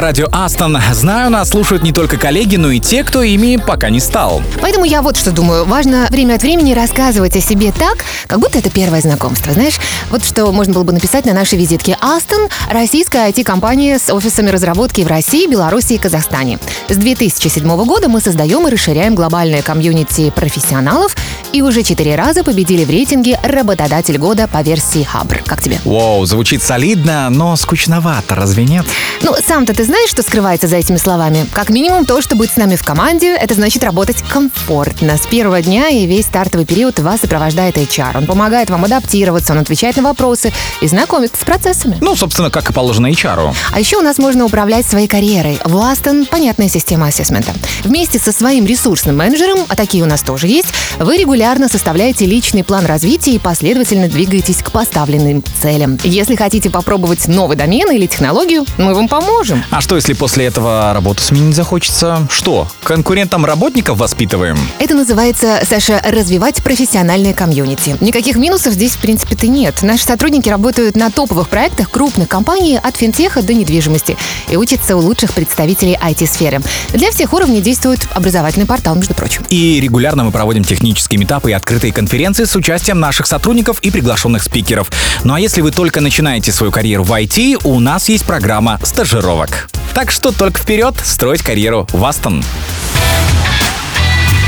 радио 0.01 0.27
Астон. 0.31 0.77
Знаю, 0.93 1.29
нас 1.29 1.49
слушают 1.49 1.83
не 1.83 1.91
только 1.91 2.17
коллеги, 2.17 2.55
но 2.55 2.71
и 2.71 2.79
те, 2.79 3.03
кто 3.03 3.21
ими 3.21 3.57
пока 3.57 3.89
не 3.89 3.99
стал. 3.99 4.41
Поэтому 4.61 4.85
я 4.85 5.01
вот 5.01 5.17
что 5.17 5.31
думаю. 5.31 5.65
Важно 5.65 6.07
время 6.09 6.35
от 6.35 6.43
времени 6.43 6.73
рассказывать 6.73 7.35
о 7.35 7.41
себе 7.41 7.71
так, 7.71 8.03
как 8.27 8.39
будто 8.39 8.59
это 8.59 8.69
первое 8.69 9.01
знакомство. 9.01 9.53
Знаешь, 9.53 9.79
вот 10.09 10.23
что 10.23 10.51
можно 10.51 10.73
было 10.73 10.83
бы 10.83 10.93
написать 10.93 11.25
на 11.25 11.33
нашей 11.33 11.59
визитке. 11.59 11.97
Астон– 11.99 12.47
российская 12.71 13.29
IT-компания 13.29 13.99
с 13.99 14.13
офисами 14.13 14.49
разработки 14.49 15.01
в 15.01 15.07
России, 15.07 15.45
Беларуси 15.45 15.93
и 15.93 15.97
Казахстане. 15.97 16.59
С 16.89 16.95
2007 16.95 17.85
года 17.85 18.07
мы 18.07 18.21
создаем 18.21 18.67
и 18.67 18.71
расширяем 18.71 19.13
глобальное 19.13 19.61
комьюнити 19.61 20.31
профессионалов 20.31 21.15
и 21.53 21.61
уже 21.61 21.83
четыре 21.83 22.15
раза 22.15 22.43
победили 22.43 22.85
в 22.85 22.89
рейтинге 22.89 23.39
«Работодатель 23.43 24.17
года» 24.17 24.47
по 24.47 24.61
версии 24.61 25.03
Хабр. 25.03 25.43
Как 25.45 25.61
тебе? 25.61 25.79
Воу, 25.83 26.25
звучит 26.25 26.63
солидно, 26.63 27.29
но 27.29 27.55
скучновато, 27.55 28.35
разве 28.35 28.63
нет? 28.63 28.85
Ну, 29.21 29.35
сам 29.45 29.65
ты 29.65 29.73
ты 29.73 29.83
знаешь, 29.91 30.10
что 30.10 30.23
скрывается 30.23 30.67
за 30.67 30.77
этими 30.77 30.95
словами? 30.95 31.45
Как 31.51 31.69
минимум 31.69 32.06
то, 32.06 32.21
что 32.21 32.38
быть 32.38 32.49
с 32.49 32.56
нами 32.56 32.77
в 32.77 32.84
команде, 32.84 33.36
это 33.36 33.56
значит 33.56 33.84
работать 33.84 34.23
комфортно. 34.30 35.17
С 35.17 35.27
первого 35.27 35.62
дня 35.62 35.89
и 35.89 36.06
весь 36.06 36.27
стартовый 36.27 36.65
период 36.65 36.97
вас 36.99 37.19
сопровождает 37.19 37.75
HR. 37.75 38.19
Он 38.19 38.25
помогает 38.25 38.69
вам 38.69 38.86
адаптироваться, 38.86 39.51
он 39.51 39.60
отвечает 39.60 39.97
на 39.97 40.04
вопросы 40.04 40.54
и 40.80 40.88
знакомит 40.88 41.34
с 41.36 41.43
процессами. 41.43 41.97
Ну, 41.99 42.15
собственно, 42.15 42.49
как 42.49 42.69
и 42.69 42.73
положено 42.73 43.08
HR. 43.08 43.54
А 43.73 43.80
еще 43.82 43.97
у 43.97 44.01
нас 44.01 44.17
можно 44.17 44.45
управлять 44.45 44.86
своей 44.86 45.10
карьерой. 45.10 45.60
В 45.65 45.75
Aston 45.75 46.25
понятная 46.25 46.69
система 46.69 47.08
ассессмента. 47.08 47.51
Вместе 47.84 48.17
со 48.17 48.32
своим 48.32 48.65
ресурсным 48.65 49.17
менеджером, 49.17 49.60
а 49.67 49.75
такие 49.75 50.06
у 50.06 50.08
нас 50.08 50.21
тоже 50.21 50.47
есть, 50.47 50.69
вы 50.99 51.17
регулярно 51.17 51.67
составляете 51.67 52.25
личный 52.25 52.63
план 52.63 52.86
развития 52.86 53.32
и 53.32 53.39
последовательно 53.39 54.08
двигаетесь 54.08 54.63
к 54.63 54.71
поставленным 54.71 55.43
целям. 55.62 55.99
Если 56.06 56.38
хотите 56.38 56.69
попробовать 56.69 57.27
новый 57.27 57.58
домен 57.58 57.91
или 57.91 58.06
технологию, 58.06 58.65
мы 58.77 58.93
вам 58.93 59.10
поможем. 59.10 59.62
А 59.69 59.80
что, 59.81 59.95
если 59.95 60.13
после 60.13 60.45
этого 60.45 60.93
работу 60.93 61.23
сменить 61.23 61.55
захочется? 61.55 62.27
Что, 62.29 62.67
конкурентам 62.83 63.45
работников 63.45 63.97
воспитываем? 63.97 64.57
Это 64.79 64.93
называется, 64.93 65.59
Саша, 65.63 65.99
развивать 66.05 66.63
профессиональное 66.63 67.33
комьюнити. 67.33 67.97
Никаких 67.99 68.35
минусов 68.35 68.73
здесь, 68.73 68.93
в 68.93 68.99
принципе-то 68.99 69.47
нет. 69.47 69.81
Наши 69.81 70.05
сотрудники 70.05 70.47
работают 70.49 70.95
на 70.95 71.09
топовых 71.09 71.49
проектах 71.49 71.89
крупных 71.89 72.27
компаний 72.27 72.77
от 72.81 72.95
финтеха 72.95 73.41
до 73.41 73.53
недвижимости 73.53 74.17
и 74.49 74.55
учатся 74.55 74.95
у 74.95 74.99
лучших 74.99 75.33
представителей 75.33 75.97
IT-сферы. 76.01 76.61
Для 76.89 77.09
всех 77.11 77.33
уровней 77.33 77.61
действует 77.61 78.07
образовательный 78.13 78.67
портал, 78.67 78.95
между 78.95 79.15
прочим. 79.15 79.43
И 79.49 79.79
регулярно 79.81 80.23
мы 80.23 80.31
проводим 80.31 80.63
технические 80.63 81.19
метапы 81.19 81.49
и 81.49 81.53
открытые 81.53 81.91
конференции 81.91 82.43
с 82.43 82.55
участием 82.55 82.99
наших 82.99 83.25
сотрудников 83.25 83.79
и 83.79 83.89
приглашенных 83.89 84.43
спикеров. 84.43 84.91
Ну 85.23 85.33
а 85.33 85.39
если 85.39 85.61
вы 85.61 85.71
только 85.71 86.01
начинаете 86.01 86.51
свою 86.51 86.71
карьеру 86.71 87.03
в 87.03 87.11
IT, 87.11 87.61
у 87.63 87.79
нас 87.79 88.09
есть 88.09 88.25
программа 88.25 88.79
стажировок. 88.83 89.70
Так 89.93 90.12
что 90.12 90.31
только 90.31 90.60
вперед 90.60 90.95
строить 91.03 91.41
карьеру 91.41 91.88
в 91.91 92.03
Астон. 92.05 92.43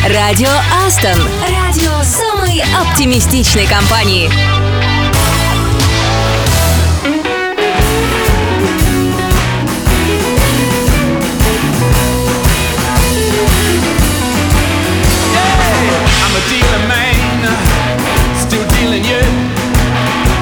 Радио 0.08 0.50
Астон. 0.86 1.20
Радио 1.42 1.92
самой 2.04 2.64
оптимистичной 2.82 3.66
компании. 3.68 4.30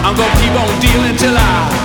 I'm 0.03 0.17
gonna 0.17 0.35
keep 0.41 0.51
on 0.51 0.79
dealing 0.81 1.15
till 1.15 1.37
I 1.37 1.80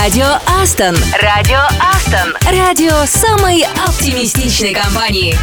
Радио 0.00 0.26
Астон. 0.60 0.96
Радио 1.22 1.60
Астон. 1.78 2.34
Радио 2.50 3.06
самой 3.06 3.64
оптимистичной 3.86 4.74
компании. 4.74 5.36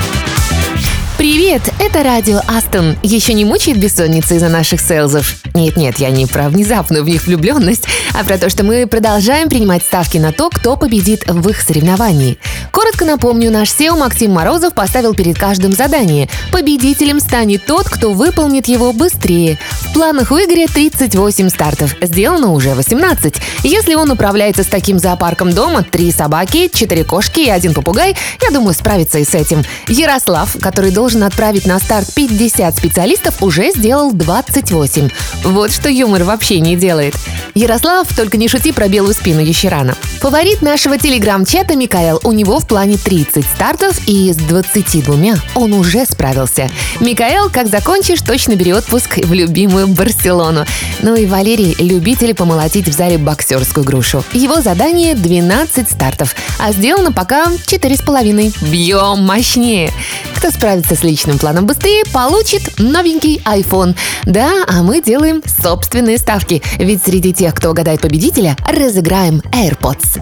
Привет, 1.18 1.62
это 1.80 2.04
радио 2.04 2.41
Астон. 2.47 2.97
Еще 3.02 3.34
не 3.34 3.45
мучает 3.45 3.80
бессонница 3.80 4.36
из-за 4.36 4.49
наших 4.49 4.82
сейлзов? 4.82 5.36
Нет-нет, 5.54 5.99
я 5.99 6.10
не 6.10 6.26
про 6.26 6.49
внезапную 6.49 7.04
в 7.06 7.08
них 7.08 7.28
влюбленность, 7.28 7.86
а 8.14 8.24
про 8.26 8.38
то, 8.38 8.49
что 8.49 8.64
мы 8.64 8.88
продолжаем 8.88 9.47
принимать 9.47 9.84
ставки 9.84 10.18
на 10.18 10.34
то, 10.34 10.49
кто 10.49 10.76
победит 10.76 11.24
в 11.28 11.47
их 11.47 11.62
соревновании. 11.62 12.38
Коротко 12.72 13.06
напомню, 13.06 13.52
наш 13.52 13.70
SEO 13.70 13.97
Максим 13.97 14.32
Морозов 14.32 14.74
поставил 14.74 15.14
перед 15.14 15.38
каждым 15.38 15.74
задание. 15.74 16.28
Победителем 16.52 17.20
станет 17.20 17.66
тот, 17.66 17.88
кто 17.88 18.14
выполнит 18.14 18.68
его 18.68 18.91
быстрее. 18.91 19.60
В 19.91 19.93
планах 19.93 20.31
у 20.31 20.37
Игоря 20.37 20.67
38 20.73 21.49
стартов. 21.49 21.97
Сделано 22.01 22.53
уже 22.53 22.73
18. 22.75 23.35
Если 23.63 23.93
он 23.93 24.09
управляется 24.09 24.63
с 24.63 24.67
таким 24.67 24.97
зоопарком 24.99 25.51
дома, 25.51 25.83
три 25.83 26.13
собаки, 26.13 26.69
четыре 26.73 27.03
кошки 27.03 27.41
и 27.41 27.49
один 27.49 27.73
попугай, 27.73 28.15
я 28.41 28.51
думаю, 28.51 28.73
справится 28.73 29.19
и 29.19 29.25
с 29.25 29.33
этим. 29.35 29.65
Ярослав, 29.89 30.55
который 30.61 30.91
должен 30.91 31.23
отправить 31.23 31.65
на 31.65 31.77
старт 31.77 32.07
50 32.15 32.77
специалистов, 32.77 33.43
уже 33.43 33.71
сделал 33.71 34.13
28. 34.13 35.09
Вот 35.43 35.73
что 35.73 35.89
юмор 35.89 36.23
вообще 36.23 36.61
не 36.61 36.77
делает. 36.77 37.13
Ярослав, 37.53 38.07
только 38.15 38.37
не 38.37 38.47
шути 38.47 38.71
про 38.71 38.87
белую 38.87 39.13
спину 39.13 39.41
Ящерана. 39.41 39.95
Фаворит 40.21 40.61
нашего 40.61 40.97
телеграм-чата 40.97 41.75
Микаэл. 41.75 42.21
У 42.23 42.31
него 42.31 42.59
в 42.59 42.65
плане 42.65 42.95
30 42.95 43.43
стартов 43.43 43.99
и 44.07 44.31
с 44.31 44.37
22 44.37 45.35
он 45.55 45.73
уже 45.73 46.05
справился. 46.05 46.71
Микаэл, 47.01 47.49
как 47.49 47.67
закончишь, 47.67 48.21
точно 48.21 48.55
бери 48.55 48.73
отпуск 48.73 49.17
в 49.17 49.33
любимую 49.33 49.80
Барселону. 49.88 50.65
Ну 51.01 51.15
и 51.15 51.25
Валерий, 51.25 51.75
любитель 51.79 52.34
помолотить 52.34 52.88
в 52.88 52.93
зале 52.93 53.17
боксерскую 53.17 53.84
грушу. 53.84 54.23
Его 54.34 54.61
задание 54.61 55.15
12 55.15 55.89
стартов, 55.89 56.36
а 56.59 56.71
сделано 56.71 57.11
пока 57.11 57.45
4,5. 57.45 58.69
Бьем 58.69 59.23
мощнее. 59.23 59.91
Кто 60.36 60.49
справится 60.51 60.95
с 60.95 61.03
личным 61.03 61.38
планом 61.38 61.65
быстрее, 61.65 62.03
получит 62.11 62.79
новенький 62.79 63.41
iPhone. 63.45 63.95
Да, 64.25 64.63
а 64.67 64.82
мы 64.84 65.01
делаем 65.01 65.41
собственные 65.61 66.17
ставки. 66.17 66.61
Ведь 66.77 67.03
среди 67.03 67.34
тех, 67.34 67.53
кто 67.53 67.71
угадает 67.71 68.01
победителя, 68.01 68.55
разыграем 68.67 69.41
AirPods. 69.51 70.21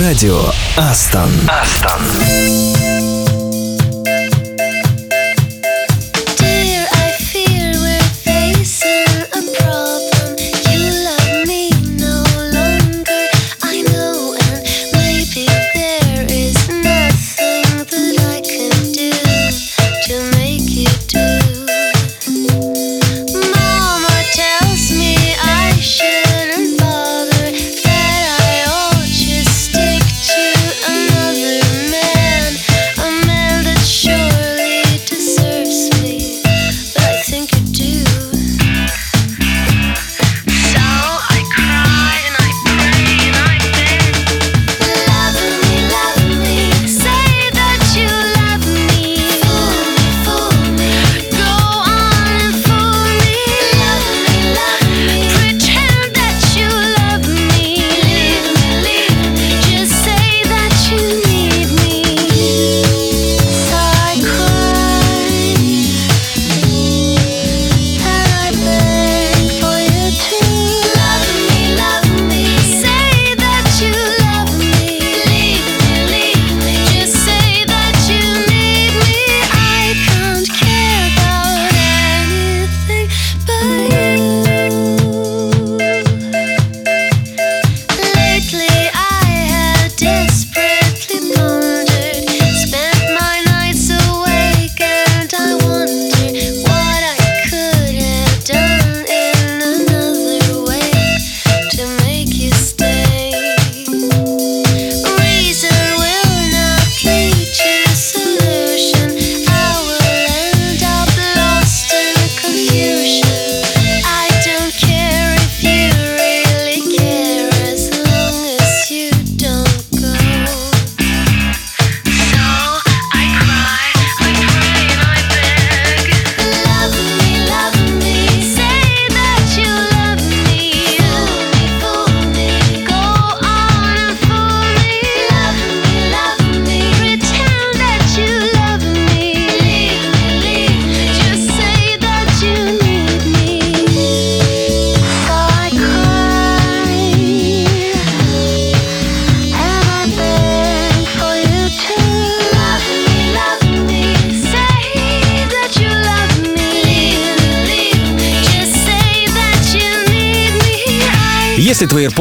Радио 0.00 0.40
Астон. 0.76 1.30
Астон. 1.48 2.95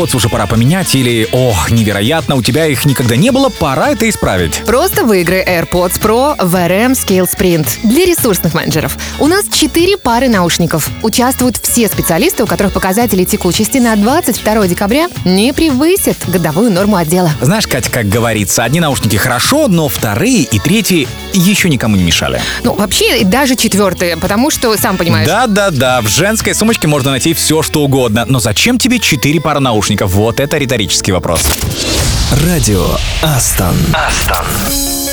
AirPods 0.05 0.15
уже 0.15 0.29
пора 0.29 0.45
поменять 0.45 0.93
или, 0.95 1.27
ох, 1.31 1.71
невероятно, 1.71 2.35
у 2.35 2.41
тебя 2.41 2.67
их 2.67 2.85
никогда 2.85 3.15
не 3.15 3.31
было, 3.31 3.49
пора 3.49 3.89
это 3.91 4.07
исправить. 4.09 4.61
Просто 4.65 5.03
выиграй 5.03 5.43
AirPods 5.43 5.99
Pro 5.99 6.35
в 6.39 6.55
RM 6.55 6.91
Scale 6.91 7.27
Sprint 7.27 7.79
для 7.83 8.05
ресурсных 8.05 8.53
менеджеров. 8.53 8.97
У 9.19 9.27
нас 9.27 9.45
4 9.51 9.97
пары 9.97 10.29
наушников. 10.29 10.89
Участвуют 11.01 11.57
все 11.61 11.87
специалисты, 11.87 12.43
у 12.43 12.47
которых 12.47 12.73
показатели 12.73 13.23
текучести 13.23 13.77
на 13.77 13.95
22 13.95 14.67
декабря 14.67 15.07
не 15.23 15.53
превысят 15.53 16.17
годовую 16.27 16.71
норму 16.71 16.97
отдела. 16.97 17.31
Знаешь, 17.41 17.67
Катя, 17.67 17.89
как 17.89 18.07
говорится, 18.07 18.63
одни 18.63 18.79
наушники 18.79 19.15
хорошо, 19.15 19.67
но 19.67 19.87
вторые 19.87 20.41
и 20.43 20.59
третьи 20.59 21.07
еще 21.33 21.69
никому 21.69 21.95
не 21.95 22.03
мешали. 22.03 22.41
Ну, 22.63 22.73
вообще, 22.73 23.23
даже 23.23 23.55
четвертые, 23.55 24.17
потому 24.17 24.51
что, 24.51 24.75
сам 24.77 24.97
понимаешь... 24.97 25.27
Да-да-да, 25.27 26.01
в 26.01 26.07
женской 26.07 26.53
сумочке 26.53 26.87
можно 26.87 27.11
найти 27.11 27.33
все, 27.33 27.61
что 27.61 27.81
угодно. 27.81 28.25
Но 28.27 28.39
зачем 28.39 28.77
тебе 28.77 28.99
четыре 28.99 29.41
пары 29.41 29.59
наушников? 29.59 29.94
Вот 30.01 30.39
это 30.39 30.57
риторический 30.57 31.11
вопрос. 31.11 31.41
Радио 32.45 32.85
Астон. 33.21 33.75
Астон. 33.93 35.04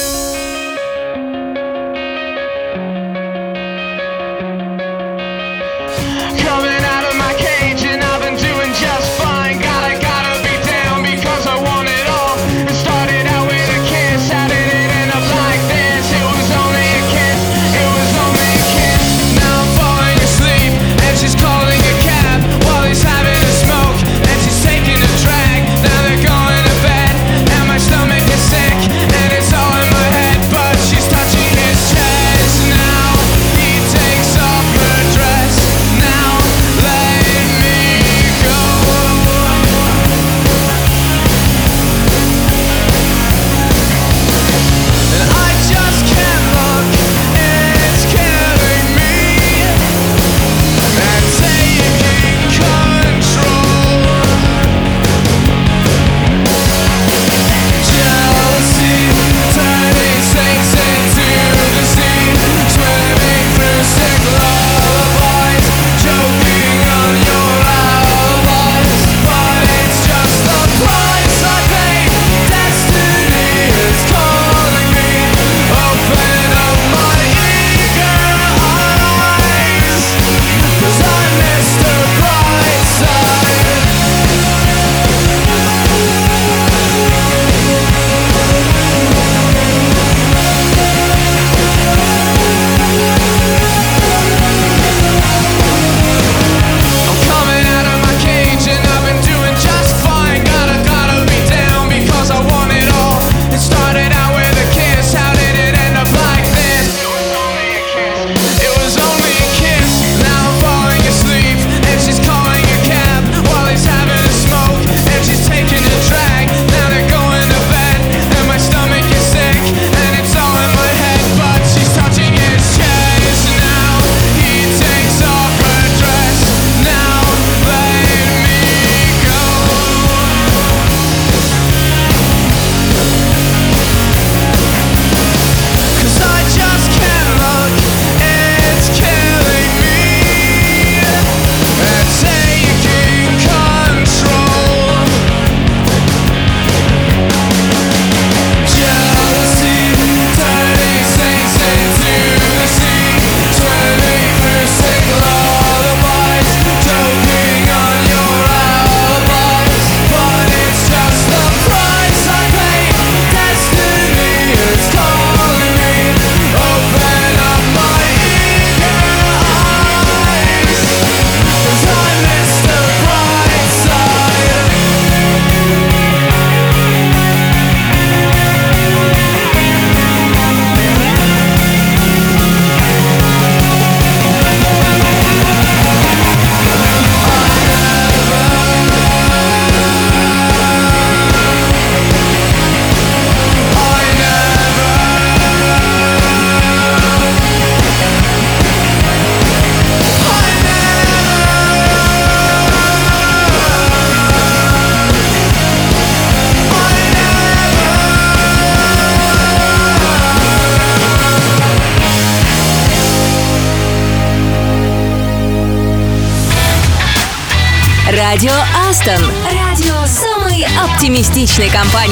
Оптимистичной 221.43 221.70
компании. 221.70 222.11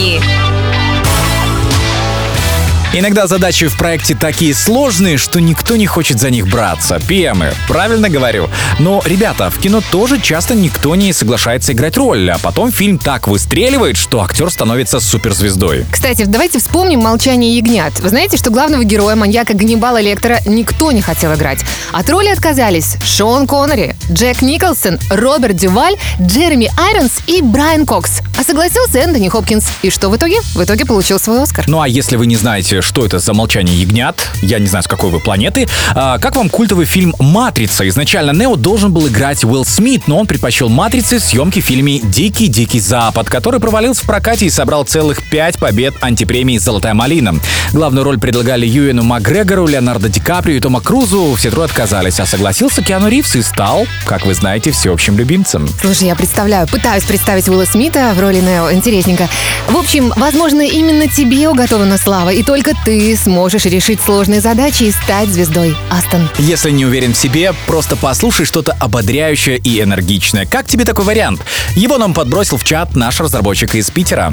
Иногда 3.01 3.26
задачи 3.26 3.66
в 3.66 3.78
проекте 3.78 4.14
такие 4.14 4.55
сложные, 4.55 5.16
что 5.16 5.40
никто 5.40 5.76
не 5.76 5.86
хочет 5.86 6.20
за 6.20 6.28
них 6.28 6.46
браться. 6.46 7.01
ПМы, 7.09 7.55
правильно 7.66 8.11
говорю. 8.11 8.51
Но, 8.78 9.01
ребята, 9.07 9.48
в 9.48 9.59
кино 9.59 9.80
тоже 9.90 10.20
часто 10.20 10.55
никто 10.55 10.94
не 10.94 11.14
соглашается 11.14 11.72
играть 11.72 11.96
роль, 11.96 12.30
а 12.30 12.36
потом 12.36 12.70
фильм 12.70 12.98
так 12.98 13.26
выстреливает, 13.26 13.96
что 13.96 14.22
актер 14.22 14.51
становится 14.51 15.01
суперзвездой. 15.01 15.86
Кстати, 15.90 16.24
давайте 16.26 16.59
вспомним 16.59 17.01
«Молчание 17.01 17.57
ягнят». 17.57 17.98
Вы 18.01 18.11
знаете, 18.11 18.36
что 18.36 18.51
главного 18.51 18.84
героя, 18.84 19.16
маньяка 19.16 19.55
Ганнибала 19.55 19.98
Лектора, 19.98 20.40
никто 20.44 20.92
не 20.92 21.01
хотел 21.01 21.32
играть. 21.32 21.61
От 21.92 22.11
роли 22.11 22.28
отказались 22.28 22.98
Шон 23.03 23.46
Коннери, 23.46 23.96
Джек 24.12 24.42
Николсон, 24.42 24.98
Роберт 25.09 25.57
Дюваль, 25.57 25.96
Джереми 26.20 26.70
Айронс 26.78 27.20
и 27.26 27.40
Брайан 27.40 27.86
Кокс. 27.86 28.20
А 28.38 28.44
согласился 28.44 28.98
Энтони 28.98 29.30
Хопкинс. 29.30 29.64
И 29.80 29.88
что 29.88 30.11
в 30.11 30.16
итоге? 30.16 30.42
В 30.55 30.62
итоге 30.62 30.84
получил 30.84 31.18
свой 31.18 31.42
Оскар. 31.42 31.64
Ну 31.66 31.80
а 31.80 31.88
если 31.88 32.16
вы 32.16 32.26
не 32.26 32.36
знаете, 32.36 32.82
что 32.91 33.07
это 33.07 33.20
за 33.20 33.34
молчание 33.34 33.80
ягнят, 33.80 34.20
я 34.43 34.59
не 34.59 34.66
знаю, 34.66 34.82
с 34.82 34.88
какой 34.88 35.11
вы 35.11 35.20
планеты, 35.20 35.68
а, 35.95 36.18
как 36.18 36.34
вам 36.34 36.51
культовый 36.51 36.86
фильм 36.86 37.14
«Матрица»? 37.20 37.88
Изначально 37.88 38.32
Нео 38.32 38.57
должен 38.57 38.93
был 38.93 39.07
играть 39.07 39.45
Уилл 39.45 39.64
Смит, 39.64 40.09
но 40.09 40.18
он 40.18 40.26
предпочел 40.26 40.68
«Матрице» 40.68 41.20
съемки 41.20 41.61
в 41.61 41.64
фильме 41.64 42.01
«Дикий-дикий 42.01 42.80
Запад», 42.80 43.30
который 43.30 43.61
провалился 43.61 44.03
в 44.03 44.07
прокате 44.07 44.47
и 44.47 44.51
собрал 44.51 44.82
целых 44.82 45.22
пять 45.30 45.57
побед 45.57 45.95
антипремии 46.01 46.59
«Золотая 46.59 46.93
малина». 46.93 47.36
Главную 47.72 48.03
роль 48.03 48.18
предлагали 48.18 48.66
Юэну 48.66 49.05
Макгрегору, 49.05 49.68
Леонардо 49.68 50.09
Ди 50.09 50.18
Каприо 50.18 50.57
и 50.57 50.61
Тома 50.61 50.80
Крузу. 50.80 51.36
Все 51.36 51.53
трое 51.53 51.66
отказались, 51.66 52.18
а 52.18 52.26
согласился 52.26 52.82
Киану 52.82 53.09
Ривз 53.09 53.36
и 53.36 53.43
стал, 53.43 53.86
как 54.05 54.26
вы 54.26 54.34
знаете, 54.34 54.72
всеобщим 54.72 55.16
любимцем. 55.16 55.68
Слушай, 55.80 56.09
я 56.09 56.16
представляю, 56.16 56.66
пытаюсь 56.66 57.05
представить 57.05 57.49
Уилла 57.49 57.66
Смита 57.66 58.12
в 58.16 58.20
роли 58.20 58.41
Нео. 58.41 58.72
Интересненько. 58.72 59.28
В 59.68 59.76
общем, 59.76 60.12
возможно, 60.16 60.62
именно 60.62 61.07
тебе 61.07 61.49
уготована 61.49 61.97
слава, 61.97 62.30
и 62.30 62.43
только 62.43 62.72
ты 62.85 63.16
сможешь 63.16 63.64
решить 63.64 64.01
сложные 64.01 64.41
задачи 64.41 64.85
и 64.85 64.91
стать 64.91 65.28
звездой. 65.28 65.76
Астон. 65.91 66.28
Если 66.39 66.70
не 66.70 66.87
уверен 66.87 67.14
в 67.14 67.18
себе, 67.18 67.53
просто 67.66 67.97
послушай 67.97 68.47
что-то 68.47 68.76
ободряющее 68.81 69.59
и 69.59 69.81
энергичное. 69.81 70.47
Как 70.47 70.66
тебе 70.66 70.85
такой 70.85 71.05
вариант? 71.05 71.41
Его 71.74 71.99
нам 71.99 72.14
подбросил 72.14 72.57
в 72.57 72.64
чат 72.64 72.97
наш 72.97 73.20
разработчик 73.20 73.74
из 73.74 73.91
Питера. 73.91 74.33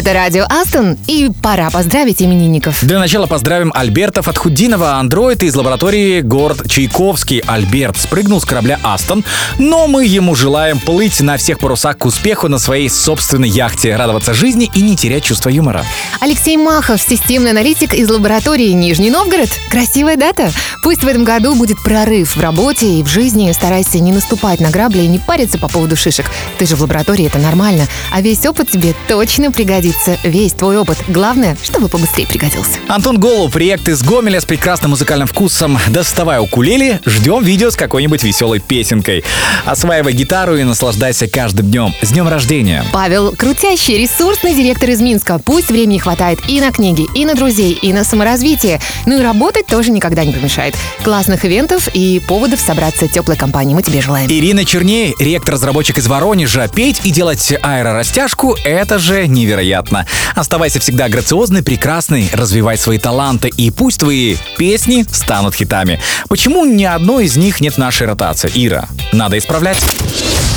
Это 0.00 0.14
радио 0.14 0.46
Астон, 0.48 0.96
и 1.20 1.30
пора 1.42 1.70
поздравить 1.70 2.22
именинников. 2.22 2.82
Для 2.82 2.98
начала 2.98 3.26
поздравим 3.26 3.72
Альберта 3.74 4.22
Фатхудинова, 4.22 4.94
андроид 4.94 5.42
из 5.42 5.54
лаборатории 5.54 6.20
город 6.20 6.62
Чайковский. 6.66 7.42
Альберт 7.46 7.98
спрыгнул 7.98 8.40
с 8.40 8.44
корабля 8.44 8.78
Астон, 8.82 9.24
но 9.58 9.86
мы 9.86 10.06
ему 10.06 10.34
желаем 10.34 10.78
плыть 10.78 11.20
на 11.20 11.36
всех 11.36 11.58
парусах 11.58 11.98
к 11.98 12.06
успеху 12.06 12.48
на 12.48 12.58
своей 12.58 12.88
собственной 12.88 13.48
яхте, 13.48 13.96
радоваться 13.96 14.32
жизни 14.32 14.70
и 14.74 14.80
не 14.80 14.96
терять 14.96 15.24
чувство 15.24 15.50
юмора. 15.50 15.84
Алексей 16.20 16.56
Махов, 16.56 17.00
системный 17.02 17.50
аналитик 17.50 17.92
из 17.92 18.08
лаборатории 18.08 18.70
Нижний 18.70 19.10
Новгород. 19.10 19.50
Красивая 19.70 20.16
дата. 20.16 20.50
Пусть 20.82 21.02
в 21.02 21.06
этом 21.06 21.24
году 21.24 21.54
будет 21.54 21.82
прорыв 21.82 22.34
в 22.36 22.40
работе 22.40 22.86
и 22.98 23.02
в 23.02 23.08
жизни. 23.08 23.52
Старайся 23.52 23.98
не 23.98 24.12
наступать 24.12 24.60
на 24.60 24.70
грабли 24.70 25.02
и 25.02 25.06
не 25.06 25.18
париться 25.18 25.58
по 25.58 25.68
поводу 25.68 25.96
шишек. 25.96 26.30
Ты 26.58 26.66
же 26.66 26.76
в 26.76 26.80
лаборатории, 26.80 27.26
это 27.26 27.38
нормально. 27.38 27.86
А 28.10 28.22
весь 28.22 28.46
опыт 28.46 28.70
тебе 28.70 28.94
точно 29.06 29.52
пригодится. 29.52 30.16
Весь 30.24 30.52
твой 30.52 30.78
опыт. 30.78 30.98
Главное, 31.10 31.56
чтобы 31.60 31.88
побыстрее 31.88 32.24
пригодился. 32.24 32.78
Антон 32.86 33.18
Голуб, 33.18 33.50
проект 33.50 33.88
из 33.88 34.00
Гомеля 34.04 34.40
с 34.40 34.44
прекрасным 34.44 34.92
музыкальным 34.92 35.26
вкусом. 35.26 35.76
Доставай 35.88 36.38
укулеле, 36.38 37.00
ждем 37.04 37.42
видео 37.42 37.70
с 37.70 37.74
какой-нибудь 37.74 38.22
веселой 38.22 38.60
песенкой. 38.60 39.24
Осваивай 39.64 40.12
гитару 40.12 40.56
и 40.56 40.62
наслаждайся 40.62 41.26
каждым 41.26 41.66
днем. 41.66 41.92
С 42.00 42.10
днем 42.10 42.28
рождения! 42.28 42.84
Павел 42.92 43.34
Крутящий, 43.36 43.98
ресурсный 43.98 44.54
директор 44.54 44.88
из 44.88 45.00
Минска. 45.00 45.40
Пусть 45.44 45.68
времени 45.68 45.98
хватает 45.98 46.38
и 46.46 46.60
на 46.60 46.70
книги, 46.70 47.08
и 47.12 47.24
на 47.26 47.34
друзей, 47.34 47.72
и 47.72 47.92
на 47.92 48.04
саморазвитие. 48.04 48.80
Ну 49.04 49.18
и 49.18 49.20
работать 49.22 49.66
тоже 49.66 49.90
никогда 49.90 50.24
не 50.24 50.32
помешает. 50.32 50.76
Классных 51.02 51.44
ивентов 51.44 51.88
и 51.92 52.22
поводов 52.28 52.60
собраться 52.60 53.08
теплой 53.08 53.36
компанией 53.36 53.74
мы 53.74 53.82
тебе 53.82 54.00
желаем. 54.00 54.30
Ирина 54.30 54.64
Черней, 54.64 55.16
ректор-разработчик 55.18 55.98
из 55.98 56.06
Воронежа. 56.06 56.68
Петь 56.68 57.00
и 57.02 57.10
делать 57.10 57.52
аэрорастяжку— 57.60 58.56
это 58.64 59.00
же 59.00 59.26
невероятно. 59.26 60.06
Оставайся 60.36 60.78
всегда 60.78 60.99
грациозной, 61.08 61.62
прекрасной, 61.62 62.28
развивай 62.32 62.76
свои 62.76 62.98
таланты, 62.98 63.48
и 63.48 63.70
пусть 63.70 64.00
твои 64.00 64.36
песни 64.58 65.04
станут 65.10 65.54
хитами. 65.54 66.00
Почему 66.28 66.64
ни 66.64 66.84
одной 66.84 67.26
из 67.26 67.36
них 67.36 67.60
нет 67.60 67.74
в 67.74 67.78
нашей 67.78 68.06
ротации? 68.06 68.50
Ира, 68.54 68.88
надо 69.12 69.38
исправлять. 69.38 69.78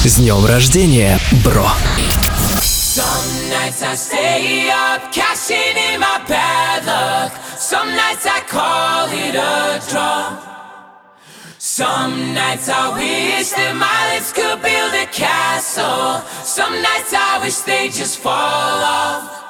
С 0.03 0.15
днем 0.15 0.45
рождения, 0.45 1.19
бро! 1.43 1.67
Some 2.93 3.49
nights 3.49 3.81
I 3.81 3.95
stay 3.95 4.69
up, 4.69 5.11
cashing 5.11 5.75
in 5.75 5.99
my 5.99 6.21
bad 6.27 6.85
luck. 6.85 7.31
Some 7.57 7.95
nights 7.95 8.27
I 8.27 8.41
call 8.47 9.09
it 9.09 9.33
a 9.33 9.81
draw. 9.89 10.37
Some 11.57 12.35
nights 12.35 12.69
I 12.69 12.93
wish 12.93 13.49
that 13.51 13.73
my 13.75 14.13
lips 14.13 14.31
could 14.31 14.61
build 14.61 14.93
a 14.93 15.07
castle. 15.07 16.21
Some 16.43 16.73
nights 16.83 17.13
I 17.15 17.39
wish 17.41 17.57
they 17.65 17.87
just 17.87 18.19
fall 18.19 18.31
off. 18.33 19.42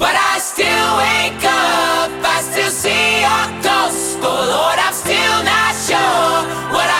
But 0.00 0.16
I 0.16 0.38
still 0.40 0.88
wake 0.96 1.44
up, 1.44 2.08
I 2.24 2.40
still 2.40 2.72
see 2.72 3.20
your 3.20 3.44
ghost. 3.60 4.16
Oh 4.24 4.32
Lord, 4.48 4.78
I'm 4.80 4.96
still 4.96 5.38
not 5.44 5.76
sure 5.76 6.40
what 6.72 6.88
I 6.88 6.99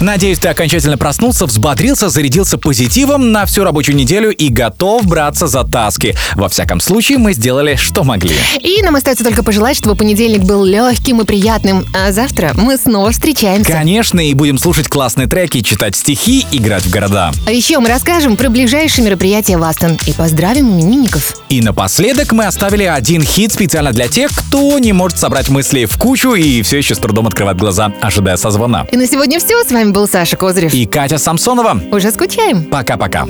Надеюсь, 0.00 0.38
ты 0.38 0.48
окончательно 0.48 0.96
проснулся, 0.96 1.44
взбодрился, 1.44 2.08
зарядился 2.08 2.56
позитивом 2.56 3.32
на 3.32 3.44
всю 3.44 3.64
рабочую 3.64 3.96
неделю 3.96 4.30
и 4.30 4.48
готов 4.48 5.04
браться 5.04 5.46
за 5.46 5.62
таски. 5.62 6.16
Во 6.36 6.48
всяком 6.48 6.80
случае, 6.80 7.18
мы 7.18 7.34
сделали, 7.34 7.76
что 7.76 8.02
могли. 8.02 8.34
И 8.60 8.80
нам 8.82 8.96
остается 8.96 9.24
только 9.24 9.42
пожелать, 9.42 9.76
чтобы 9.76 9.96
понедельник 9.96 10.40
был 10.40 10.64
легким 10.64 11.20
и 11.20 11.24
приятным. 11.24 11.84
А 11.94 12.12
завтра 12.12 12.52
мы 12.54 12.78
снова 12.78 13.10
встречаемся. 13.10 13.70
Конечно, 13.70 14.20
и 14.20 14.32
будем 14.32 14.56
слушать 14.56 14.88
классные 14.88 15.26
треки, 15.26 15.60
читать 15.60 15.94
стихи, 15.94 16.46
играть 16.50 16.84
в 16.84 16.90
города. 16.90 17.30
А 17.46 17.52
еще 17.52 17.78
мы 17.78 17.90
расскажем 17.90 18.38
про 18.38 18.48
ближайшие 18.48 19.04
мероприятия 19.04 19.58
в 19.58 19.62
Астон 19.62 19.98
и 20.06 20.12
поздравим 20.12 20.70
именинников. 20.70 21.36
И 21.50 21.60
напоследок 21.60 22.32
мы 22.32 22.46
оставили 22.46 22.84
один 22.84 23.22
хит 23.22 23.52
специально 23.52 23.92
для 23.92 24.08
тех, 24.08 24.30
кто 24.30 24.78
не 24.78 24.94
может 24.94 25.18
собрать 25.18 25.50
мысли 25.50 25.84
в 25.84 25.98
кучу 25.98 26.32
и 26.32 26.62
все 26.62 26.78
еще 26.78 26.94
с 26.94 26.98
трудом 26.98 27.26
открывает 27.26 27.58
глаза, 27.58 27.92
ожидая 28.00 28.38
созвона. 28.38 28.86
И 28.90 28.96
на 28.96 29.06
сегодня 29.06 29.38
все. 29.38 29.60
С 29.60 29.70
вами 29.70 29.89
был 29.92 30.06
Саша 30.08 30.36
Козырев. 30.36 30.72
И 30.74 30.86
Катя 30.86 31.18
Самсонова. 31.18 31.80
Уже 31.92 32.10
скучаем. 32.10 32.64
Пока-пока. 32.70 33.26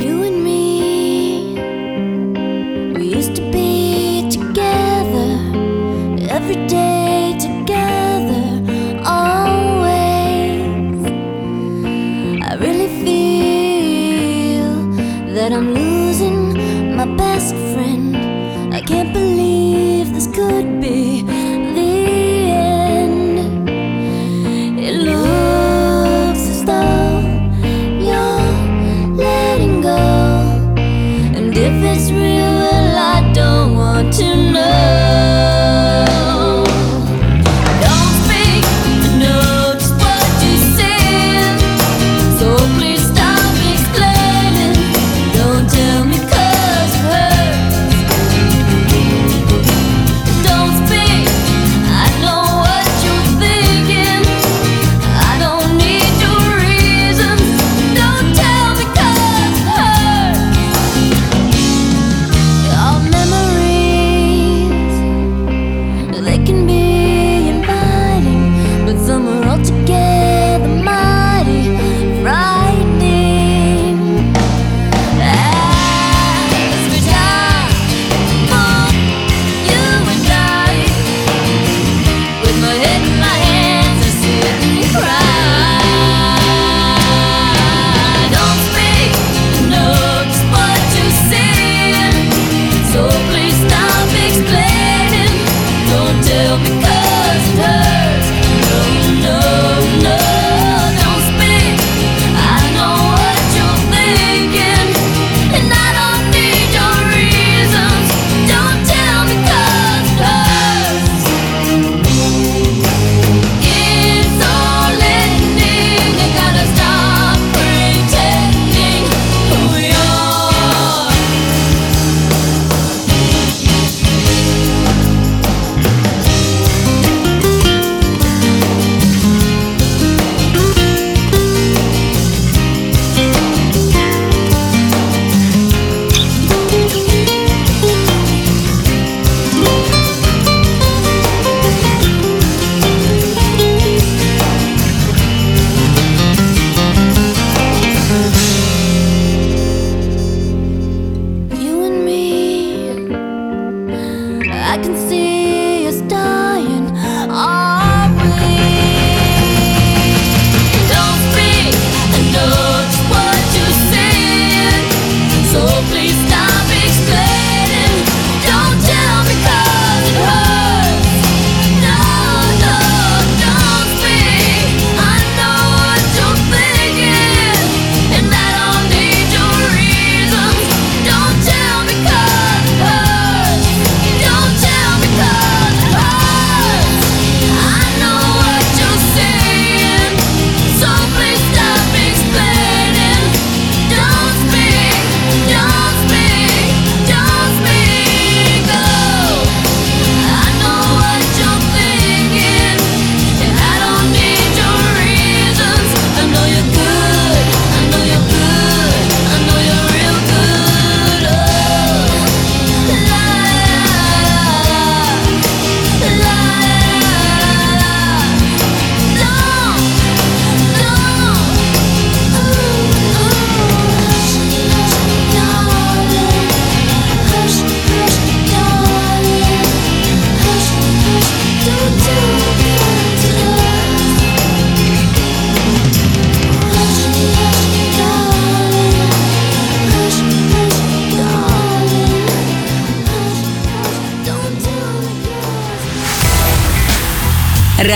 Every 6.33 6.67
day 6.69 7.37
together, 7.39 8.63
always. 9.05 10.61
I 12.43 12.55
really 12.55 12.89
feel 13.05 14.71
that 15.35 15.53
I'm 15.53 15.75
losing 15.75 16.97
my 16.97 17.07
best 17.17 17.55
friend. 17.73 18.17
I 18.73 18.81
can't 18.81 19.13
believe 19.13 20.15
this 20.15 20.29
could 20.29 20.81
be 20.81 21.10